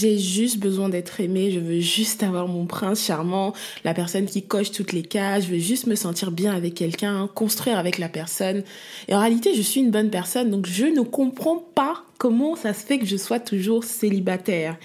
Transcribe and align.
J'ai 0.00 0.16
juste 0.16 0.58
besoin 0.58 0.88
d'être 0.90 1.20
aimée, 1.20 1.50
je 1.50 1.58
veux 1.58 1.80
juste 1.80 2.22
avoir 2.22 2.46
mon 2.46 2.66
prince 2.66 3.04
charmant, 3.04 3.52
la 3.82 3.94
personne 3.94 4.26
qui 4.26 4.42
coche 4.42 4.70
toutes 4.70 4.92
les 4.92 5.02
cases, 5.02 5.46
je 5.46 5.50
veux 5.50 5.58
juste 5.58 5.88
me 5.88 5.96
sentir 5.96 6.30
bien 6.30 6.54
avec 6.54 6.74
quelqu'un, 6.74 7.28
construire 7.34 7.78
avec 7.78 7.98
la 7.98 8.08
personne. 8.08 8.62
Et 9.08 9.14
en 9.16 9.18
réalité, 9.18 9.54
je 9.56 9.62
suis 9.62 9.80
une 9.80 9.90
bonne 9.90 10.10
personne, 10.10 10.50
donc 10.50 10.66
je 10.66 10.84
ne 10.84 11.00
comprends 11.00 11.56
pas 11.74 12.04
comment 12.16 12.54
ça 12.54 12.74
se 12.74 12.86
fait 12.86 13.00
que 13.00 13.06
je 13.06 13.16
sois 13.16 13.40
toujours 13.40 13.82
célibataire. 13.82 14.76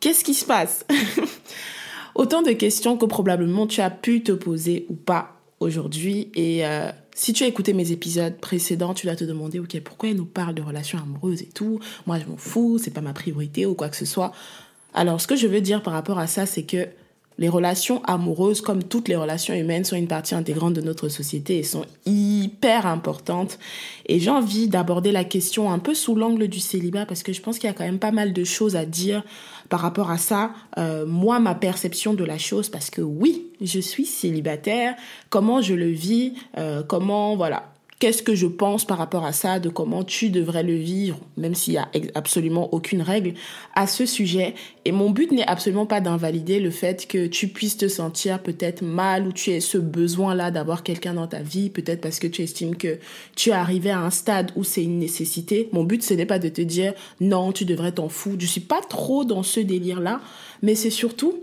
Qu'est-ce 0.00 0.24
qui 0.24 0.34
se 0.34 0.44
passe? 0.44 0.84
Autant 2.14 2.42
de 2.42 2.52
questions 2.52 2.98
que 2.98 3.06
probablement 3.06 3.66
tu 3.66 3.80
as 3.80 3.90
pu 3.90 4.22
te 4.22 4.32
poser 4.32 4.84
ou 4.90 4.94
pas 4.94 5.39
aujourd'hui. 5.60 6.30
Et 6.34 6.66
euh, 6.66 6.90
si 7.14 7.32
tu 7.32 7.44
as 7.44 7.46
écouté 7.46 7.72
mes 7.72 7.92
épisodes 7.92 8.36
précédents, 8.36 8.94
tu 8.94 9.06
dois 9.06 9.16
te 9.16 9.24
demander, 9.24 9.60
ok, 9.60 9.78
pourquoi 9.80 10.08
elle 10.08 10.16
nous 10.16 10.24
parle 10.24 10.54
de 10.54 10.62
relations 10.62 10.98
amoureuses 10.98 11.42
et 11.42 11.50
tout? 11.54 11.78
Moi, 12.06 12.18
je 12.18 12.24
m'en 12.24 12.36
fous, 12.36 12.78
c'est 12.82 12.90
pas 12.90 13.02
ma 13.02 13.12
priorité 13.12 13.66
ou 13.66 13.74
quoi 13.74 13.88
que 13.88 13.96
ce 13.96 14.06
soit. 14.06 14.32
Alors, 14.94 15.20
ce 15.20 15.26
que 15.26 15.36
je 15.36 15.46
veux 15.46 15.60
dire 15.60 15.82
par 15.82 15.92
rapport 15.92 16.18
à 16.18 16.26
ça, 16.26 16.46
c'est 16.46 16.64
que 16.64 16.88
les 17.38 17.48
relations 17.48 18.02
amoureuses, 18.04 18.60
comme 18.60 18.82
toutes 18.84 19.08
les 19.08 19.16
relations 19.16 19.54
humaines, 19.54 19.84
sont 19.84 19.96
une 19.96 20.08
partie 20.08 20.34
intégrante 20.34 20.74
de 20.74 20.82
notre 20.82 21.08
société 21.08 21.58
et 21.58 21.62
sont 21.62 21.86
hyper 22.04 22.86
importantes. 22.86 23.58
Et 24.06 24.20
j'ai 24.20 24.30
envie 24.30 24.68
d'aborder 24.68 25.10
la 25.10 25.24
question 25.24 25.72
un 25.72 25.78
peu 25.78 25.94
sous 25.94 26.14
l'angle 26.14 26.48
du 26.48 26.60
célibat 26.60 27.06
parce 27.06 27.22
que 27.22 27.32
je 27.32 27.40
pense 27.40 27.58
qu'il 27.58 27.68
y 27.68 27.70
a 27.70 27.72
quand 27.72 27.84
même 27.84 27.98
pas 27.98 28.10
mal 28.10 28.34
de 28.34 28.44
choses 28.44 28.76
à 28.76 28.84
dire 28.84 29.24
par 29.70 29.80
rapport 29.80 30.10
à 30.10 30.18
ça, 30.18 30.50
euh, 30.76 31.06
moi, 31.06 31.38
ma 31.38 31.54
perception 31.54 32.12
de 32.12 32.24
la 32.24 32.36
chose, 32.36 32.68
parce 32.68 32.90
que 32.90 33.00
oui, 33.00 33.46
je 33.62 33.78
suis 33.78 34.04
célibataire, 34.04 34.96
comment 35.30 35.62
je 35.62 35.74
le 35.74 35.88
vis, 35.88 36.34
euh, 36.58 36.82
comment, 36.82 37.36
voilà, 37.36 37.72
qu'est-ce 38.00 38.22
que 38.22 38.34
je 38.34 38.46
pense 38.46 38.84
par 38.86 38.98
rapport 38.98 39.24
à 39.24 39.32
ça, 39.32 39.60
de 39.60 39.68
comment 39.68 40.02
tu 40.02 40.30
devrais 40.30 40.62
le 40.62 40.74
vivre, 40.74 41.18
même 41.36 41.54
s'il 41.54 41.74
y 41.74 41.78
a 41.78 41.88
absolument 42.14 42.72
aucune 42.72 43.02
règle 43.02 43.34
à 43.74 43.86
ce 43.86 44.06
sujet. 44.06 44.54
Et 44.86 44.90
mon 44.90 45.10
but 45.10 45.30
n'est 45.30 45.46
absolument 45.46 45.84
pas 45.84 46.00
d'invalider 46.00 46.60
le 46.60 46.70
fait 46.70 47.06
que 47.06 47.26
tu 47.26 47.48
puisses 47.48 47.76
te 47.76 47.88
sentir 47.88 48.42
peut-être 48.42 48.82
mal 48.82 49.28
ou 49.28 49.32
tu 49.32 49.50
aies 49.50 49.60
ce 49.60 49.76
besoin-là 49.76 50.50
d'avoir 50.50 50.82
quelqu'un 50.82 51.14
dans 51.14 51.26
ta 51.26 51.42
vie, 51.42 51.68
peut-être 51.68 52.00
parce 52.00 52.18
que 52.18 52.26
tu 52.26 52.42
estimes 52.42 52.74
que 52.74 52.98
tu 53.36 53.50
es 53.50 53.52
arrivé 53.52 53.90
à 53.90 54.00
un 54.00 54.10
stade 54.10 54.50
où 54.56 54.64
c'est 54.64 54.82
une 54.82 54.98
nécessité. 54.98 55.68
Mon 55.72 55.84
but, 55.84 56.02
ce 56.02 56.14
n'est 56.14 56.26
pas 56.26 56.38
de 56.38 56.48
te 56.48 56.62
dire 56.62 56.94
non, 57.20 57.52
tu 57.52 57.66
devrais 57.66 57.92
t'en 57.92 58.08
foutre. 58.08 58.40
Je 58.40 58.46
suis 58.46 58.62
pas 58.62 58.80
trop 58.80 59.24
dans 59.24 59.42
ce 59.42 59.60
délire-là, 59.60 60.22
mais 60.62 60.74
c'est 60.74 60.90
surtout 60.90 61.34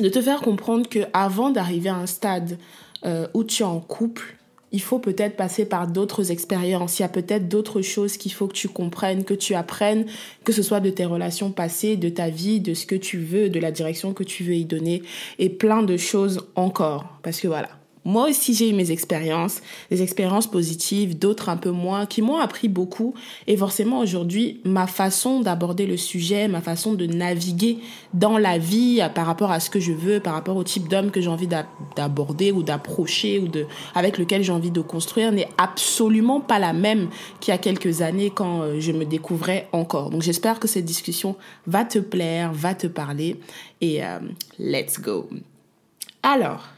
de 0.00 0.08
te 0.08 0.22
faire 0.22 0.40
comprendre 0.40 0.88
que 0.88 1.00
avant 1.12 1.50
d'arriver 1.50 1.90
à 1.90 1.96
un 1.96 2.06
stade 2.06 2.56
euh, 3.04 3.26
où 3.34 3.44
tu 3.44 3.62
es 3.62 3.66
en 3.66 3.80
couple, 3.80 4.38
il 4.72 4.80
faut 4.80 4.98
peut-être 4.98 5.36
passer 5.36 5.64
par 5.64 5.86
d'autres 5.86 6.30
expériences. 6.30 6.98
Il 6.98 7.02
y 7.02 7.04
a 7.04 7.08
peut-être 7.08 7.48
d'autres 7.48 7.82
choses 7.82 8.16
qu'il 8.16 8.32
faut 8.32 8.48
que 8.48 8.54
tu 8.54 8.68
comprennes, 8.68 9.24
que 9.24 9.34
tu 9.34 9.54
apprennes, 9.54 10.06
que 10.44 10.52
ce 10.52 10.62
soit 10.62 10.80
de 10.80 10.90
tes 10.90 11.04
relations 11.04 11.50
passées, 11.52 11.96
de 11.96 12.08
ta 12.08 12.30
vie, 12.30 12.60
de 12.60 12.74
ce 12.74 12.86
que 12.86 12.94
tu 12.94 13.18
veux, 13.18 13.50
de 13.50 13.60
la 13.60 13.70
direction 13.70 14.14
que 14.14 14.24
tu 14.24 14.44
veux 14.44 14.54
y 14.54 14.64
donner, 14.64 15.02
et 15.38 15.50
plein 15.50 15.82
de 15.82 15.96
choses 15.96 16.46
encore. 16.56 17.18
Parce 17.22 17.40
que 17.40 17.48
voilà, 17.48 17.68
moi 18.04 18.28
aussi, 18.28 18.52
j'ai 18.52 18.68
eu 18.68 18.72
mes 18.72 18.90
expériences, 18.90 19.60
des 19.90 20.02
expériences 20.02 20.48
positives, 20.48 21.18
d'autres 21.18 21.48
un 21.48 21.56
peu 21.56 21.70
moins, 21.70 22.04
qui 22.04 22.20
m'ont 22.20 22.38
appris 22.38 22.68
beaucoup. 22.68 23.14
Et 23.46 23.56
forcément, 23.56 24.00
aujourd'hui, 24.00 24.60
ma 24.64 24.88
façon 24.88 25.40
d'aborder 25.40 25.86
le 25.86 25.96
sujet, 25.96 26.48
ma 26.48 26.60
façon 26.60 26.94
de 26.94 27.06
naviguer 27.06 27.78
dans 28.12 28.38
la 28.38 28.58
vie 28.58 29.00
par 29.14 29.26
rapport 29.26 29.52
à 29.52 29.60
ce 29.60 29.70
que 29.70 29.78
je 29.78 29.92
veux, 29.92 30.18
par 30.18 30.34
rapport 30.34 30.56
au 30.56 30.64
type 30.64 30.88
d'homme 30.88 31.12
que 31.12 31.20
j'ai 31.20 31.28
envie 31.28 31.48
d'aborder 31.96 32.50
ou 32.50 32.64
d'approcher 32.64 33.38
ou 33.38 33.46
de, 33.46 33.66
avec 33.94 34.18
lequel 34.18 34.42
j'ai 34.42 34.52
envie 34.52 34.72
de 34.72 34.80
construire 34.80 35.30
n'est 35.30 35.48
absolument 35.56 36.40
pas 36.40 36.58
la 36.58 36.72
même 36.72 37.08
qu'il 37.40 37.52
y 37.52 37.54
a 37.54 37.58
quelques 37.58 38.02
années 38.02 38.30
quand 38.30 38.62
euh, 38.62 38.80
je 38.80 38.90
me 38.90 39.04
découvrais 39.04 39.68
encore. 39.72 40.10
Donc, 40.10 40.22
j'espère 40.22 40.58
que 40.58 40.66
cette 40.66 40.84
discussion 40.84 41.36
va 41.66 41.84
te 41.84 42.00
plaire, 42.00 42.52
va 42.52 42.74
te 42.74 42.88
parler 42.88 43.38
et 43.80 44.04
euh, 44.04 44.18
let's 44.58 45.00
go. 45.00 45.28
Alors, 46.22 46.68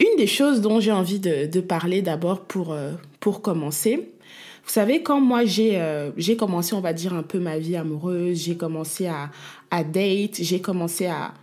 une 0.00 0.16
des 0.16 0.26
choses 0.26 0.60
dont 0.60 0.80
j'ai 0.80 0.92
envie 0.92 1.20
de, 1.20 1.60
parler 1.60 2.02
d'abord 2.02 2.40
pour, 2.40 2.72
euh, 2.72 2.92
pour 3.20 3.42
commencer, 3.42 4.08
vous 4.64 4.70
savez, 4.70 5.02
quand 5.02 5.20
moi 5.20 5.44
j'ai 5.44 5.78
euh, 5.78 6.10
j'ai 6.16 6.36
commencé, 6.36 6.74
on 6.74 6.80
va 6.80 6.94
dire, 6.94 7.12
un 7.12 7.22
peu 7.22 7.38
ma 7.38 7.58
vie 7.58 7.76
amoureuse, 7.76 8.44
j'ai 8.44 8.56
commencé 8.56 9.06
à, 9.06 9.30
à 9.70 9.84
date, 9.84 10.36
j'ai 10.40 10.60
commencé 10.60 11.06
à, 11.06 11.34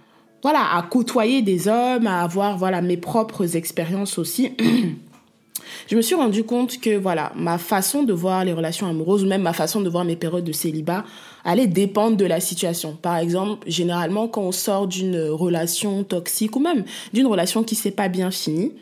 voilà, 0.41 0.75
à 0.75 0.81
côtoyer 0.81 1.43
des 1.43 1.67
hommes, 1.67 2.07
à 2.07 2.23
avoir, 2.23 2.57
voilà, 2.57 2.81
mes 2.81 2.97
propres 2.97 3.55
expériences 3.55 4.17
aussi. 4.17 4.53
je 5.87 5.95
me 5.95 6.01
suis 6.01 6.15
rendu 6.15 6.43
compte 6.43 6.79
que 6.79 6.97
voilà, 6.97 7.31
ma 7.35 7.59
façon 7.59 8.01
de 8.01 8.11
voir 8.11 8.43
les 8.43 8.53
relations 8.53 8.87
amoureuses 8.87 9.23
ou 9.23 9.27
même 9.27 9.43
ma 9.43 9.53
façon 9.53 9.81
de 9.81 9.89
voir 9.89 10.03
mes 10.03 10.15
périodes 10.15 10.43
de 10.43 10.51
célibat 10.51 11.05
allait 11.43 11.67
dépendre 11.67 12.17
de 12.17 12.25
la 12.25 12.39
situation. 12.39 12.97
Par 13.01 13.17
exemple, 13.17 13.67
généralement 13.67 14.27
quand 14.27 14.41
on 14.41 14.51
sort 14.51 14.87
d'une 14.87 15.19
relation 15.29 16.03
toxique 16.03 16.55
ou 16.55 16.59
même 16.59 16.83
d'une 17.13 17.27
relation 17.27 17.63
qui 17.63 17.75
s'est 17.75 17.91
pas 17.91 18.07
bien 18.07 18.31
finie, 18.31 18.73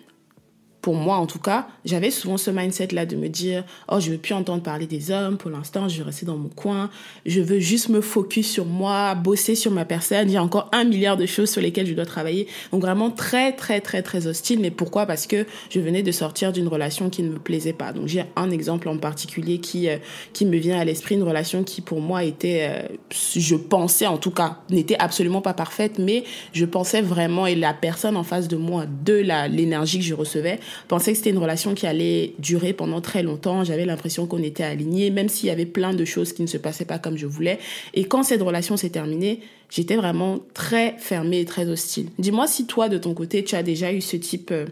pour 0.81 0.95
moi 0.95 1.17
en 1.17 1.25
tout 1.25 1.39
cas, 1.39 1.67
j'avais 1.85 2.11
souvent 2.11 2.37
ce 2.37 2.51
mindset-là 2.51 3.05
de 3.05 3.15
me 3.15 3.27
dire, 3.27 3.63
oh, 3.91 3.99
je 3.99 4.11
veux 4.11 4.17
plus 4.17 4.33
entendre 4.33 4.63
parler 4.63 4.87
des 4.87 5.11
hommes, 5.11 5.37
pour 5.37 5.51
l'instant, 5.51 5.89
je 5.89 5.97
vais 5.97 6.03
rester 6.03 6.25
dans 6.25 6.37
mon 6.37 6.49
coin, 6.49 6.89
je 7.25 7.41
veux 7.41 7.59
juste 7.59 7.89
me 7.89 8.01
focus 8.01 8.49
sur 8.49 8.65
moi, 8.65 9.15
bosser 9.15 9.55
sur 9.55 9.71
ma 9.71 9.85
personne, 9.85 10.29
il 10.29 10.33
y 10.33 10.37
a 10.37 10.43
encore 10.43 10.69
un 10.71 10.85
milliard 10.85 11.17
de 11.17 11.25
choses 11.25 11.49
sur 11.49 11.61
lesquelles 11.61 11.87
je 11.87 11.93
dois 11.93 12.05
travailler. 12.05 12.47
Donc 12.71 12.81
vraiment 12.81 13.11
très, 13.11 13.53
très, 13.53 13.81
très, 13.81 14.01
très 14.01 14.27
hostile. 14.27 14.59
Mais 14.59 14.71
pourquoi? 14.71 15.05
Parce 15.05 15.27
que 15.27 15.45
je 15.69 15.79
venais 15.79 16.03
de 16.03 16.11
sortir 16.11 16.51
d'une 16.51 16.67
relation 16.67 17.09
qui 17.09 17.23
ne 17.23 17.29
me 17.29 17.39
plaisait 17.39 17.73
pas. 17.73 17.91
Donc 17.93 18.07
j'ai 18.07 18.23
un 18.35 18.51
exemple 18.51 18.87
en 18.89 18.97
particulier 18.97 19.59
qui, 19.59 19.89
euh, 19.89 19.97
qui 20.33 20.45
me 20.45 20.57
vient 20.57 20.79
à 20.79 20.85
l'esprit, 20.85 21.15
une 21.15 21.23
relation 21.23 21.63
qui 21.63 21.81
pour 21.81 22.01
moi 22.01 22.23
était, 22.23 22.69
euh, 22.69 22.95
je 23.35 23.55
pensais 23.55 24.07
en 24.07 24.17
tout 24.17 24.31
cas, 24.31 24.59
n'était 24.69 24.97
absolument 24.97 25.41
pas 25.41 25.53
parfaite, 25.53 25.99
mais 25.99 26.23
je 26.53 26.65
pensais 26.65 27.01
vraiment, 27.01 27.47
et 27.47 27.55
la 27.55 27.73
personne 27.73 28.15
en 28.15 28.23
face 28.23 28.47
de 28.47 28.55
moi, 28.55 28.85
de 28.85 29.23
l'énergie 29.49 29.99
que 29.99 30.05
je 30.05 30.13
recevais, 30.13 30.59
pensais 30.87 31.11
que 31.11 31.17
c'était 31.17 31.29
une 31.29 31.37
relation 31.37 31.73
qui 31.73 31.87
allait 31.87 32.33
durer 32.39 32.73
pendant 32.73 33.01
très 33.01 33.23
longtemps. 33.23 33.63
J'avais 33.63 33.85
l'impression 33.85 34.25
qu'on 34.27 34.43
était 34.43 34.63
alignés, 34.63 35.09
même 35.09 35.29
s'il 35.29 35.47
y 35.47 35.51
avait 35.51 35.65
plein 35.65 35.93
de 35.93 36.05
choses 36.05 36.33
qui 36.33 36.41
ne 36.41 36.47
se 36.47 36.57
passaient 36.57 36.85
pas 36.85 36.99
comme 36.99 37.17
je 37.17 37.25
voulais. 37.25 37.59
Et 37.93 38.05
quand 38.05 38.23
cette 38.23 38.41
relation 38.41 38.77
s'est 38.77 38.89
terminée, 38.89 39.41
j'étais 39.69 39.95
vraiment 39.95 40.39
très 40.53 40.95
fermée 40.97 41.39
et 41.39 41.45
très 41.45 41.67
hostile. 41.67 42.09
Dis-moi 42.17 42.47
si 42.47 42.65
toi, 42.65 42.89
de 42.89 42.97
ton 42.97 43.13
côté, 43.13 43.43
tu 43.43 43.55
as 43.55 43.63
déjà 43.63 43.93
eu 43.93 44.01
ce 44.01 44.17
type, 44.17 44.51
euh, 44.51 44.65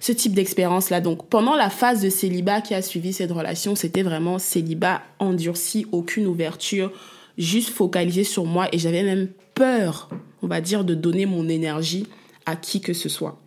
ce 0.00 0.12
type 0.12 0.34
d'expérience-là. 0.34 1.00
Donc, 1.00 1.26
pendant 1.28 1.54
la 1.54 1.70
phase 1.70 2.02
de 2.02 2.10
célibat 2.10 2.60
qui 2.60 2.74
a 2.74 2.82
suivi 2.82 3.12
cette 3.12 3.32
relation, 3.32 3.74
c'était 3.74 4.02
vraiment 4.02 4.38
célibat 4.38 5.02
endurci, 5.18 5.86
aucune 5.92 6.26
ouverture, 6.26 6.92
juste 7.38 7.70
focalisé 7.70 8.24
sur 8.24 8.44
moi 8.44 8.68
et 8.72 8.78
j'avais 8.78 9.02
même 9.02 9.28
peur, 9.54 10.08
on 10.42 10.46
va 10.46 10.60
dire, 10.60 10.84
de 10.84 10.94
donner 10.94 11.26
mon 11.26 11.48
énergie 11.48 12.06
à 12.46 12.56
qui 12.56 12.80
que 12.80 12.92
ce 12.92 13.08
soit. 13.08 13.40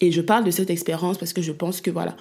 Et 0.00 0.12
je 0.12 0.20
parle 0.20 0.44
de 0.44 0.50
cette 0.50 0.70
expérience 0.70 1.18
parce 1.18 1.32
que 1.32 1.42
je 1.42 1.52
pense 1.52 1.80
que 1.80 1.90
voilà, 1.90 2.16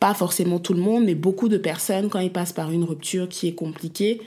pas 0.00 0.14
forcément 0.14 0.58
tout 0.58 0.74
le 0.74 0.80
monde, 0.80 1.04
mais 1.04 1.14
beaucoup 1.14 1.48
de 1.48 1.58
personnes, 1.58 2.08
quand 2.08 2.20
ils 2.20 2.32
passent 2.32 2.52
par 2.52 2.70
une 2.70 2.84
rupture 2.84 3.28
qui 3.28 3.48
est 3.48 3.54
compliquée, 3.54 4.20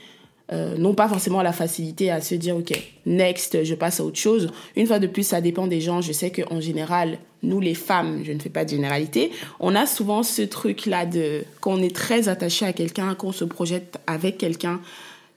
euh, 0.51 0.77
n'ont 0.77 0.95
pas 0.95 1.07
forcément 1.07 1.43
la 1.43 1.53
facilité 1.53 2.09
à 2.09 2.21
se 2.21 2.33
dire, 2.33 2.57
OK, 2.57 2.71
next, 3.05 3.63
je 3.63 3.75
passe 3.75 3.99
à 3.99 4.03
autre 4.03 4.17
chose. 4.17 4.49
Une 4.75 4.87
fois 4.87 4.97
de 4.97 5.05
plus, 5.05 5.23
ça 5.23 5.41
dépend 5.41 5.67
des 5.67 5.79
gens. 5.79 6.01
Je 6.01 6.11
sais 6.11 6.31
qu'en 6.31 6.59
général, 6.59 7.19
nous 7.43 7.59
les 7.59 7.75
femmes, 7.75 8.21
je 8.23 8.31
ne 8.31 8.39
fais 8.39 8.49
pas 8.49 8.65
de 8.65 8.69
généralité, 8.69 9.31
on 9.59 9.75
a 9.75 9.85
souvent 9.85 10.23
ce 10.23 10.41
truc-là 10.41 11.05
de, 11.05 11.43
qu'on 11.61 11.81
est 11.81 11.95
très 11.95 12.27
attaché 12.27 12.65
à 12.65 12.73
quelqu'un, 12.73 13.15
qu'on 13.15 13.31
se 13.31 13.45
projette 13.45 13.99
avec 14.07 14.37
quelqu'un, 14.37 14.81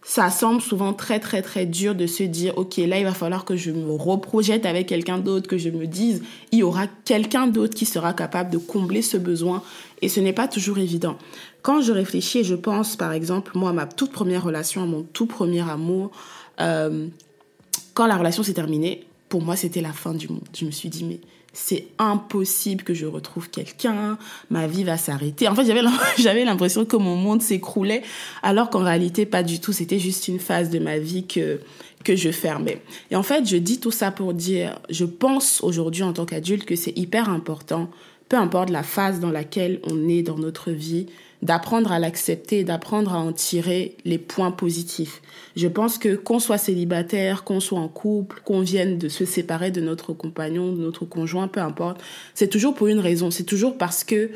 ça 0.04 0.31
semble 0.31 0.60
souvent 0.60 0.93
très 0.93 1.20
très 1.20 1.43
très 1.43 1.64
dur 1.64 1.94
de 1.94 2.06
se 2.06 2.25
dire 2.25 2.58
ok 2.58 2.76
là 2.78 2.99
il 2.99 3.04
va 3.04 3.14
falloir 3.14 3.44
que 3.44 3.56
je 3.56 3.70
me 3.70 3.93
reprojette 3.93 4.66
avec 4.66 4.88
quelqu'un 4.88 5.19
d'autre 5.19 5.49
que 5.49 5.58
je 5.58 5.70
me 5.70 5.87
dise 5.87 6.22
il 6.50 6.58
y 6.58 6.62
aura 6.64 6.87
quelqu'un 7.04 7.46
d'autre 7.46 7.75
qui 7.75 7.87
sera 7.87 8.12
capable 8.12 8.50
de 8.50 8.58
combler 8.58 9.02
ce 9.02 9.16
besoin. 9.16 9.62
Et 10.00 10.08
ce 10.08 10.19
n'est 10.19 10.32
pas 10.32 10.49
toujours 10.49 10.78
évident. 10.78 11.16
Quand 11.62 11.81
je 11.81 11.93
réfléchis 11.93 12.38
et 12.38 12.44
je 12.44 12.56
pense 12.56 12.96
par 12.96 13.12
exemple 13.12 13.52
moi 13.54 13.70
à 13.70 13.72
ma 13.72 13.87
toute 13.87 14.10
première 14.10 14.43
relation 14.43 14.82
à 14.82 14.87
mon 14.87 15.02
tout 15.02 15.26
premier 15.26 15.60
amour 15.60 16.10
euh, 16.60 17.06
quand 17.94 18.06
la 18.06 18.16
relation 18.16 18.43
s'est 18.43 18.55
terminée 18.55 19.06
pour 19.28 19.43
moi 19.43 19.55
c'était 19.55 19.82
la 19.82 19.93
fin 19.93 20.14
du 20.14 20.28
monde. 20.28 20.48
Je 20.58 20.64
me 20.64 20.72
suis 20.72 20.88
dit 20.88 21.05
mais 21.05 21.20
c'est 21.52 21.88
impossible 21.99 22.82
que 22.82 22.94
je 22.94 23.06
retrouve 23.06 23.50
quelqu'un, 23.50 24.19
ma 24.50 24.66
vie 24.66 24.84
va 24.84 24.96
s'arrêter. 24.96 25.49
En 25.49 25.54
fait, 25.54 25.64
j'avais 26.19 26.44
l'impression 26.44 26.84
que 26.84 26.96
mon 26.96 27.16
monde 27.16 27.43
s'écroulait, 27.43 28.02
alors 28.43 28.70
qu'en 28.70 28.82
réalité, 28.82 29.26
pas 29.26 29.43
du 29.43 29.60
tout. 29.60 29.72
C'était 29.72 29.99
juste 29.99 30.28
une 30.28 30.38
phase 30.38 30.70
de 30.70 30.78
ma 30.78 30.99
vie 30.99 31.26
que, 31.26 31.60
que 32.04 32.16
je 32.16 32.31
fermais. 32.31 32.82
Et 33.10 33.16
en 33.16 33.22
fait, 33.22 33.46
je 33.46 33.56
dis 33.56 33.81
tout 33.81 33.90
ça 33.90 34.10
pour 34.10 34.34
dire, 34.34 34.78
je 34.90 35.04
pense 35.04 35.62
aujourd'hui 35.62 36.02
en 36.02 36.12
tant 36.12 36.25
qu'adulte 36.25 36.64
que 36.64 36.76
c'est 36.76 36.96
hyper 36.96 37.28
important, 37.28 37.90
peu 38.32 38.38
importe 38.38 38.70
la 38.70 38.82
phase 38.82 39.20
dans 39.20 39.31
laquelle 39.31 39.79
on 39.84 40.08
est 40.08 40.23
dans 40.23 40.38
notre 40.38 40.70
vie, 40.70 41.05
d'apprendre 41.43 41.93
à 41.93 41.99
l'accepter, 41.99 42.64
d'apprendre 42.64 43.12
à 43.12 43.19
en 43.19 43.31
tirer 43.31 43.99
les 44.06 44.17
points 44.17 44.52
positifs. 44.52 45.20
Je 45.55 45.69
pense 45.69 45.99
que 45.99 46.14
qu'on 46.17 46.38
soit 46.38 46.56
célibataire, 46.56 47.44
qu'on 47.44 47.61
soit 47.61 47.79
en 47.79 47.88
couple, 47.88 48.40
qu'on 48.43 48.62
vienne 48.62 48.96
de 48.96 49.11
se 49.11 49.26
séparer 49.26 49.70
de 49.70 49.82
notre 49.82 50.14
compagnon, 50.14 50.73
de 50.73 50.81
notre 50.81 51.05
conjoint, 51.05 51.46
peu 51.46 51.61
importe, 51.61 52.00
c'est 52.32 52.49
toujours 52.49 52.73
pour 52.73 52.87
une 52.87 53.00
raison. 53.00 53.31
C'est 53.31 53.44
toujours 53.44 53.76
parce 53.76 54.02
que 54.02 54.31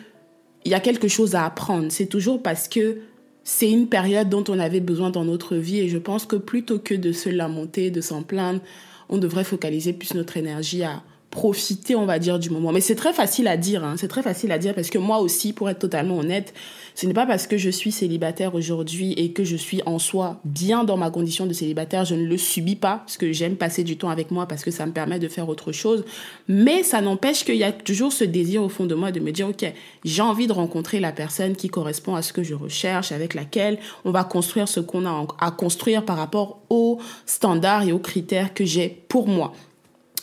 il 0.67 0.73
y 0.73 0.75
a 0.75 0.81
quelque 0.81 1.09
chose 1.09 1.35
à 1.35 1.47
apprendre. 1.47 1.87
C'est 1.89 2.05
toujours 2.05 2.43
parce 2.43 2.69
que 2.69 2.99
c'est 3.45 3.71
une 3.71 3.89
période 3.89 4.29
dont 4.29 4.45
on 4.49 4.59
avait 4.59 4.81
besoin 4.81 5.09
dans 5.09 5.25
notre 5.25 5.57
vie 5.57 5.79
et 5.79 5.89
je 5.89 5.97
pense 5.97 6.27
que 6.27 6.37
plutôt 6.37 6.79
que 6.79 6.93
de 6.93 7.13
se 7.13 7.31
lamenter, 7.31 7.91
de 7.91 8.03
s'en 8.03 8.23
plaindre, 8.23 8.61
on 9.09 9.17
devrait 9.17 9.45
focaliser 9.45 9.95
plus 9.95 10.13
notre 10.13 10.37
énergie 10.37 10.83
à 10.83 11.03
profiter, 11.37 11.95
on 11.95 12.07
va 12.07 12.19
dire, 12.19 12.39
du 12.39 12.49
moment. 12.49 12.73
Mais 12.73 12.81
c'est 12.81 12.95
très 12.95 13.13
facile 13.13 13.47
à 13.47 13.59
dire, 13.59 13.85
hein. 13.85 13.97
c'est 13.99 14.09
très 14.09 14.23
facile 14.23 14.51
à 14.53 14.59
dire 14.59 14.75
parce 14.75 14.89
que 14.89 14.97
moi 14.97 15.19
aussi, 15.19 15.53
pour 15.53 15.69
être 15.69 15.79
totalement 15.79 16.17
honnête, 16.17 16.55
ce 16.95 17.05
n'est 17.05 17.13
pas 17.13 17.27
parce 17.27 17.47
que 17.47 17.59
je 17.59 17.69
suis 17.69 17.93
célibataire 17.93 18.55
aujourd'hui 18.55 19.13
et 19.13 19.33
que 19.33 19.45
je 19.45 19.55
suis 19.55 19.83
en 19.85 19.99
soi 19.99 20.41
bien 20.47 20.83
dans 20.83 20.97
ma 20.97 21.11
condition 21.11 21.45
de 21.45 21.53
célibataire, 21.53 22.07
je 22.07 22.15
ne 22.15 22.25
le 22.25 22.39
subis 22.39 22.75
pas 22.75 23.03
parce 23.05 23.19
que 23.19 23.33
j'aime 23.33 23.57
passer 23.57 23.85
du 23.85 23.99
temps 23.99 24.09
avec 24.09 24.31
moi 24.31 24.49
parce 24.49 24.65
que 24.65 24.71
ça 24.71 24.87
me 24.87 24.93
permet 24.93 25.19
de 25.19 25.29
faire 25.29 25.47
autre 25.51 25.73
chose. 25.73 26.07
Mais 26.49 26.83
ça 26.83 27.03
n'empêche 27.03 27.45
qu'il 27.45 27.57
y 27.57 27.65
a 27.65 27.73
toujours 27.73 28.15
ce 28.15 28.25
désir 28.25 28.63
au 28.63 28.71
fond 28.71 28.87
de 28.87 28.95
moi 28.95 29.13
de 29.13 29.21
me 29.21 29.31
dire, 29.31 29.47
OK, 29.47 29.71
j'ai 30.07 30.23
envie 30.23 30.47
de 30.47 30.55
rencontrer 30.55 31.01
la 31.01 31.13
personne 31.13 31.55
qui 31.55 31.69
correspond 31.69 32.15
à 32.15 32.23
ce 32.23 32.33
que 32.33 32.45
je 32.45 32.55
recherche, 32.55 33.13
avec 33.13 33.35
laquelle 33.35 33.79
on 34.07 34.11
va 34.11 34.25
construire 34.25 34.69
ce 34.69 34.81
qu'on 34.81 35.05
a 35.05 35.27
à 35.39 35.51
construire 35.51 36.03
par 36.03 36.17
rapport 36.17 36.63
aux 36.71 36.99
standards 37.27 37.83
et 37.83 37.93
aux 37.93 37.99
critères 37.99 38.55
que 38.55 38.65
j'ai 38.65 38.89
pour 39.09 39.29
moi. 39.29 39.53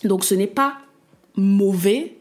Donc 0.04 0.26
ce 0.26 0.34
n'est 0.34 0.48
pas 0.48 0.80
mauvais 1.36 2.18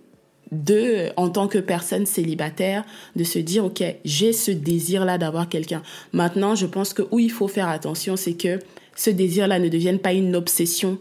de, 0.53 1.09
en 1.17 1.31
tant 1.31 1.49
que 1.49 1.59
personne 1.59 2.07
célibataire, 2.07 2.85
de 3.17 3.25
se 3.25 3.39
dire, 3.39 3.65
OK, 3.65 3.83
j'ai 4.05 4.33
ce 4.33 4.51
désir-là 4.51 5.19
d'avoir 5.19 5.49
quelqu'un. 5.49 5.83
Maintenant, 6.13 6.55
je 6.55 6.67
pense 6.67 6.93
que 6.93 7.03
où 7.11 7.19
il 7.19 7.31
faut 7.31 7.49
faire 7.49 7.69
attention, 7.69 8.17
c'est 8.17 8.35
que 8.35 8.59
ce 8.95 9.11
désir-là 9.11 9.59
ne 9.59 9.69
devienne 9.69 9.99
pas 9.99 10.13
une 10.13 10.37
obsession. 10.37 10.99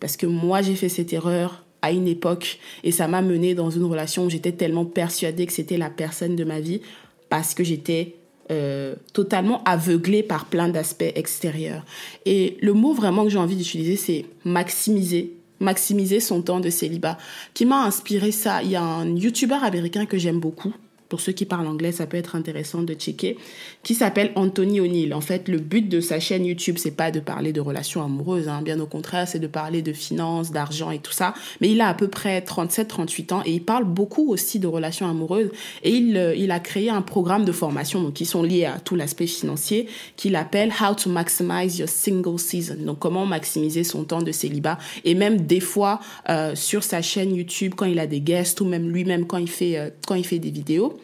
Parce 0.00 0.16
que 0.16 0.26
moi, 0.26 0.62
j'ai 0.62 0.76
fait 0.76 0.88
cette 0.88 1.12
erreur 1.12 1.64
à 1.82 1.90
une 1.90 2.06
époque 2.06 2.58
et 2.82 2.92
ça 2.92 3.08
m'a 3.08 3.20
mené 3.20 3.54
dans 3.54 3.70
une 3.70 3.84
relation 3.84 4.24
où 4.24 4.30
j'étais 4.30 4.52
tellement 4.52 4.84
persuadée 4.84 5.44
que 5.44 5.52
c'était 5.52 5.76
la 5.76 5.90
personne 5.90 6.36
de 6.36 6.44
ma 6.44 6.60
vie 6.60 6.80
parce 7.28 7.52
que 7.52 7.64
j'étais 7.64 8.14
euh, 8.50 8.94
totalement 9.12 9.62
aveuglée 9.64 10.22
par 10.22 10.46
plein 10.46 10.68
d'aspects 10.68 11.12
extérieurs. 11.14 11.84
Et 12.26 12.56
le 12.60 12.72
mot 12.72 12.94
vraiment 12.94 13.24
que 13.24 13.30
j'ai 13.30 13.38
envie 13.38 13.56
d'utiliser, 13.56 13.96
c'est 13.96 14.24
maximiser 14.44 15.32
maximiser 15.64 16.20
son 16.20 16.42
temps 16.42 16.60
de 16.60 16.70
célibat, 16.70 17.18
qui 17.54 17.66
m'a 17.66 17.82
inspiré 17.84 18.30
ça. 18.30 18.62
Il 18.62 18.70
y 18.70 18.76
a 18.76 18.82
un 18.82 19.16
YouTuber 19.16 19.58
américain 19.62 20.06
que 20.06 20.18
j'aime 20.18 20.38
beaucoup, 20.38 20.72
pour 21.14 21.20
ceux 21.20 21.30
qui 21.30 21.44
parlent 21.44 21.68
anglais, 21.68 21.92
ça 21.92 22.08
peut 22.08 22.16
être 22.16 22.34
intéressant 22.34 22.82
de 22.82 22.92
checker, 22.92 23.36
qui 23.84 23.94
s'appelle 23.94 24.32
Anthony 24.34 24.80
O'Neill. 24.80 25.14
En 25.14 25.20
fait, 25.20 25.46
le 25.46 25.58
but 25.58 25.88
de 25.88 26.00
sa 26.00 26.18
chaîne 26.18 26.44
YouTube, 26.44 26.74
c'est 26.76 26.90
pas 26.90 27.12
de 27.12 27.20
parler 27.20 27.52
de 27.52 27.60
relations 27.60 28.02
amoureuses, 28.02 28.48
hein. 28.48 28.62
bien 28.64 28.80
au 28.80 28.86
contraire, 28.86 29.28
c'est 29.28 29.38
de 29.38 29.46
parler 29.46 29.80
de 29.80 29.92
finances, 29.92 30.50
d'argent 30.50 30.90
et 30.90 30.98
tout 30.98 31.12
ça. 31.12 31.32
Mais 31.60 31.70
il 31.70 31.80
a 31.80 31.86
à 31.86 31.94
peu 31.94 32.08
près 32.08 32.40
37-38 32.40 33.32
ans 33.32 33.42
et 33.46 33.52
il 33.52 33.62
parle 33.62 33.84
beaucoup 33.84 34.28
aussi 34.32 34.58
de 34.58 34.66
relations 34.66 35.08
amoureuses. 35.08 35.52
Et 35.84 35.90
il, 35.90 36.16
euh, 36.16 36.34
il 36.34 36.50
a 36.50 36.58
créé 36.58 36.90
un 36.90 37.00
programme 37.00 37.44
de 37.44 37.52
formation 37.52 38.02
donc, 38.02 38.14
qui 38.14 38.26
sont 38.26 38.42
liés 38.42 38.64
à 38.64 38.80
tout 38.80 38.96
l'aspect 38.96 39.28
financier 39.28 39.86
qu'il 40.16 40.34
appelle 40.34 40.72
How 40.80 40.96
to 40.96 41.10
Maximize 41.10 41.78
Your 41.78 41.88
Single 41.88 42.40
Season. 42.40 42.78
Donc, 42.80 42.98
comment 42.98 43.24
maximiser 43.24 43.84
son 43.84 44.02
temps 44.02 44.22
de 44.22 44.32
célibat. 44.32 44.78
Et 45.04 45.14
même 45.14 45.42
des 45.42 45.60
fois, 45.60 46.00
euh, 46.28 46.56
sur 46.56 46.82
sa 46.82 47.02
chaîne 47.02 47.36
YouTube, 47.36 47.74
quand 47.76 47.86
il 47.86 48.00
a 48.00 48.08
des 48.08 48.20
guests 48.20 48.60
ou 48.60 48.64
même 48.64 48.90
lui-même 48.90 49.28
quand 49.28 49.44
euh, 49.62 49.90
quand 50.06 50.14
il 50.14 50.24
fait 50.24 50.38
des 50.38 50.50
vidéos, 50.50 50.98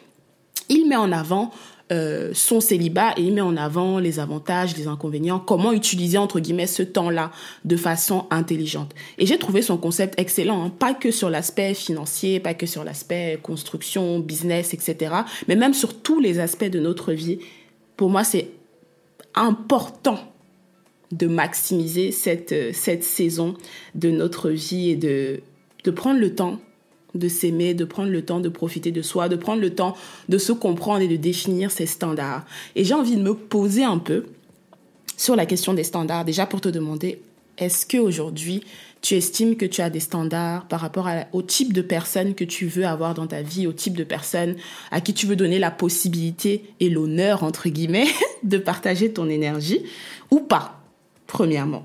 il 0.69 0.87
met 0.87 0.95
en 0.95 1.11
avant 1.11 1.51
euh, 1.91 2.31
son 2.33 2.61
célibat 2.61 3.13
et 3.17 3.21
il 3.23 3.33
met 3.33 3.41
en 3.41 3.57
avant 3.57 3.99
les 3.99 4.19
avantages, 4.19 4.77
les 4.77 4.87
inconvénients, 4.87 5.39
comment 5.39 5.73
utiliser 5.73 6.17
entre 6.17 6.39
guillemets 6.39 6.67
ce 6.67 6.83
temps-là 6.83 7.31
de 7.65 7.75
façon 7.75 8.27
intelligente. 8.29 8.95
Et 9.17 9.25
j'ai 9.25 9.37
trouvé 9.37 9.61
son 9.61 9.77
concept 9.77 10.17
excellent, 10.17 10.63
hein. 10.63 10.69
pas 10.69 10.93
que 10.93 11.11
sur 11.11 11.29
l'aspect 11.29 11.73
financier, 11.73 12.39
pas 12.39 12.53
que 12.53 12.65
sur 12.65 12.85
l'aspect 12.85 13.39
construction, 13.43 14.19
business, 14.19 14.73
etc., 14.73 15.15
mais 15.49 15.57
même 15.57 15.73
sur 15.73 16.01
tous 16.01 16.21
les 16.21 16.39
aspects 16.39 16.63
de 16.63 16.79
notre 16.79 17.11
vie. 17.11 17.39
Pour 17.97 18.09
moi, 18.09 18.23
c'est 18.23 18.47
important 19.35 20.19
de 21.11 21.27
maximiser 21.27 22.13
cette, 22.13 22.53
euh, 22.53 22.71
cette 22.73 23.03
saison 23.03 23.55
de 23.95 24.11
notre 24.11 24.49
vie 24.49 24.91
et 24.91 24.95
de, 24.95 25.41
de 25.83 25.91
prendre 25.91 26.21
le 26.21 26.33
temps 26.33 26.61
de 27.15 27.27
s'aimer, 27.27 27.73
de 27.73 27.85
prendre 27.85 28.09
le 28.09 28.23
temps 28.23 28.39
de 28.39 28.49
profiter 28.49 28.91
de 28.91 29.01
soi, 29.01 29.29
de 29.29 29.35
prendre 29.35 29.61
le 29.61 29.73
temps 29.73 29.95
de 30.29 30.37
se 30.37 30.51
comprendre 30.51 31.01
et 31.01 31.07
de 31.07 31.15
définir 31.15 31.71
ses 31.71 31.85
standards. 31.85 32.45
Et 32.75 32.83
j'ai 32.83 32.93
envie 32.93 33.15
de 33.15 33.21
me 33.21 33.33
poser 33.33 33.83
un 33.83 33.97
peu 33.97 34.25
sur 35.17 35.35
la 35.35 35.45
question 35.45 35.73
des 35.73 35.83
standards, 35.83 36.25
déjà 36.25 36.45
pour 36.45 36.61
te 36.61 36.69
demander, 36.69 37.21
est-ce 37.57 37.85
qu'aujourd'hui, 37.85 38.63
tu 39.01 39.15
estimes 39.15 39.55
que 39.55 39.65
tu 39.65 39.81
as 39.81 39.89
des 39.89 39.99
standards 39.99 40.67
par 40.67 40.79
rapport 40.79 41.07
au 41.31 41.41
type 41.41 41.73
de 41.73 41.81
personne 41.81 42.33
que 42.33 42.43
tu 42.43 42.65
veux 42.65 42.85
avoir 42.85 43.13
dans 43.13 43.27
ta 43.27 43.41
vie, 43.41 43.67
au 43.67 43.73
type 43.73 43.95
de 43.95 44.03
personne 44.03 44.55
à 44.91 45.01
qui 45.01 45.13
tu 45.13 45.25
veux 45.25 45.35
donner 45.35 45.59
la 45.59 45.71
possibilité 45.71 46.63
et 46.79 46.89
l'honneur, 46.89 47.43
entre 47.43 47.69
guillemets, 47.69 48.07
de 48.43 48.57
partager 48.57 49.11
ton 49.11 49.29
énergie 49.29 49.83
ou 50.29 50.39
pas, 50.39 50.81
premièrement? 51.27 51.83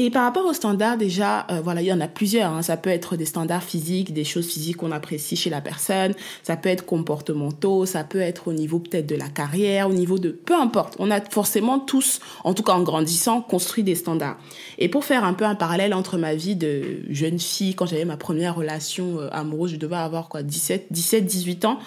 Et 0.00 0.10
par 0.10 0.22
rapport 0.22 0.46
aux 0.46 0.52
standards, 0.52 0.96
déjà, 0.96 1.44
euh, 1.50 1.60
voilà, 1.60 1.82
il 1.82 1.88
y 1.88 1.92
en 1.92 2.00
a 2.00 2.06
plusieurs. 2.06 2.52
Hein. 2.52 2.62
Ça 2.62 2.76
peut 2.76 2.88
être 2.88 3.16
des 3.16 3.24
standards 3.24 3.64
physiques, 3.64 4.12
des 4.12 4.22
choses 4.22 4.46
physiques 4.46 4.76
qu'on 4.76 4.92
apprécie 4.92 5.34
chez 5.34 5.50
la 5.50 5.60
personne. 5.60 6.14
Ça 6.44 6.56
peut 6.56 6.68
être 6.68 6.86
comportementaux. 6.86 7.84
Ça 7.84 8.04
peut 8.04 8.20
être 8.20 8.46
au 8.46 8.52
niveau 8.52 8.78
peut-être 8.78 9.08
de 9.08 9.16
la 9.16 9.26
carrière, 9.26 9.88
au 9.88 9.92
niveau 9.92 10.20
de... 10.20 10.30
Peu 10.30 10.54
importe. 10.54 10.94
On 11.00 11.10
a 11.10 11.20
forcément 11.20 11.80
tous, 11.80 12.20
en 12.44 12.54
tout 12.54 12.62
cas 12.62 12.74
en 12.74 12.84
grandissant, 12.84 13.40
construit 13.40 13.82
des 13.82 13.96
standards. 13.96 14.38
Et 14.78 14.88
pour 14.88 15.04
faire 15.04 15.24
un 15.24 15.34
peu 15.34 15.44
un 15.44 15.56
parallèle 15.56 15.92
entre 15.92 16.16
ma 16.16 16.36
vie 16.36 16.54
de 16.54 17.00
jeune 17.10 17.40
fille, 17.40 17.74
quand 17.74 17.86
j'avais 17.86 18.04
ma 18.04 18.16
première 18.16 18.54
relation 18.54 19.18
euh, 19.18 19.28
amoureuse, 19.32 19.72
je 19.72 19.78
devais 19.78 19.96
avoir 19.96 20.28
quoi, 20.28 20.44
17, 20.44 20.86
17, 20.92 21.26
18 21.26 21.64
ans, 21.64 21.80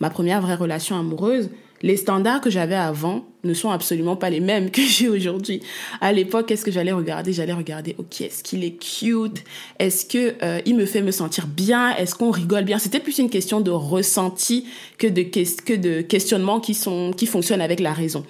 ma 0.00 0.08
première 0.08 0.40
vraie 0.40 0.54
relation 0.54 0.98
amoureuse 0.98 1.50
les 1.82 1.96
standards 1.96 2.40
que 2.40 2.50
j'avais 2.50 2.74
avant 2.74 3.24
ne 3.44 3.54
sont 3.54 3.70
absolument 3.70 4.16
pas 4.16 4.30
les 4.30 4.40
mêmes 4.40 4.70
que 4.72 4.82
j'ai 4.82 5.08
aujourd'hui. 5.08 5.60
À 6.00 6.12
l'époque, 6.12 6.46
qu'est-ce 6.46 6.64
que 6.64 6.70
j'allais 6.70 6.92
regarder? 6.92 7.32
J'allais 7.32 7.52
regarder, 7.52 7.94
ok, 7.98 8.20
est-ce 8.22 8.42
qu'il 8.42 8.64
est 8.64 8.76
cute? 8.76 9.44
Est-ce 9.78 10.06
que 10.06 10.34
euh, 10.42 10.60
il 10.66 10.76
me 10.76 10.86
fait 10.86 11.02
me 11.02 11.10
sentir 11.10 11.46
bien? 11.46 11.94
Est-ce 11.96 12.14
qu'on 12.14 12.30
rigole 12.30 12.64
bien? 12.64 12.78
C'était 12.78 13.00
plus 13.00 13.18
une 13.18 13.30
question 13.30 13.60
de 13.60 13.70
ressenti 13.70 14.66
que 14.98 15.06
de 15.06 15.22
que 15.22 15.74
de 15.74 16.00
questionnements 16.00 16.60
qui 16.60 16.74
sont 16.74 17.12
qui 17.16 17.26
fonctionnent 17.26 17.60
avec 17.60 17.80
la 17.80 17.92
raison. 17.92 18.24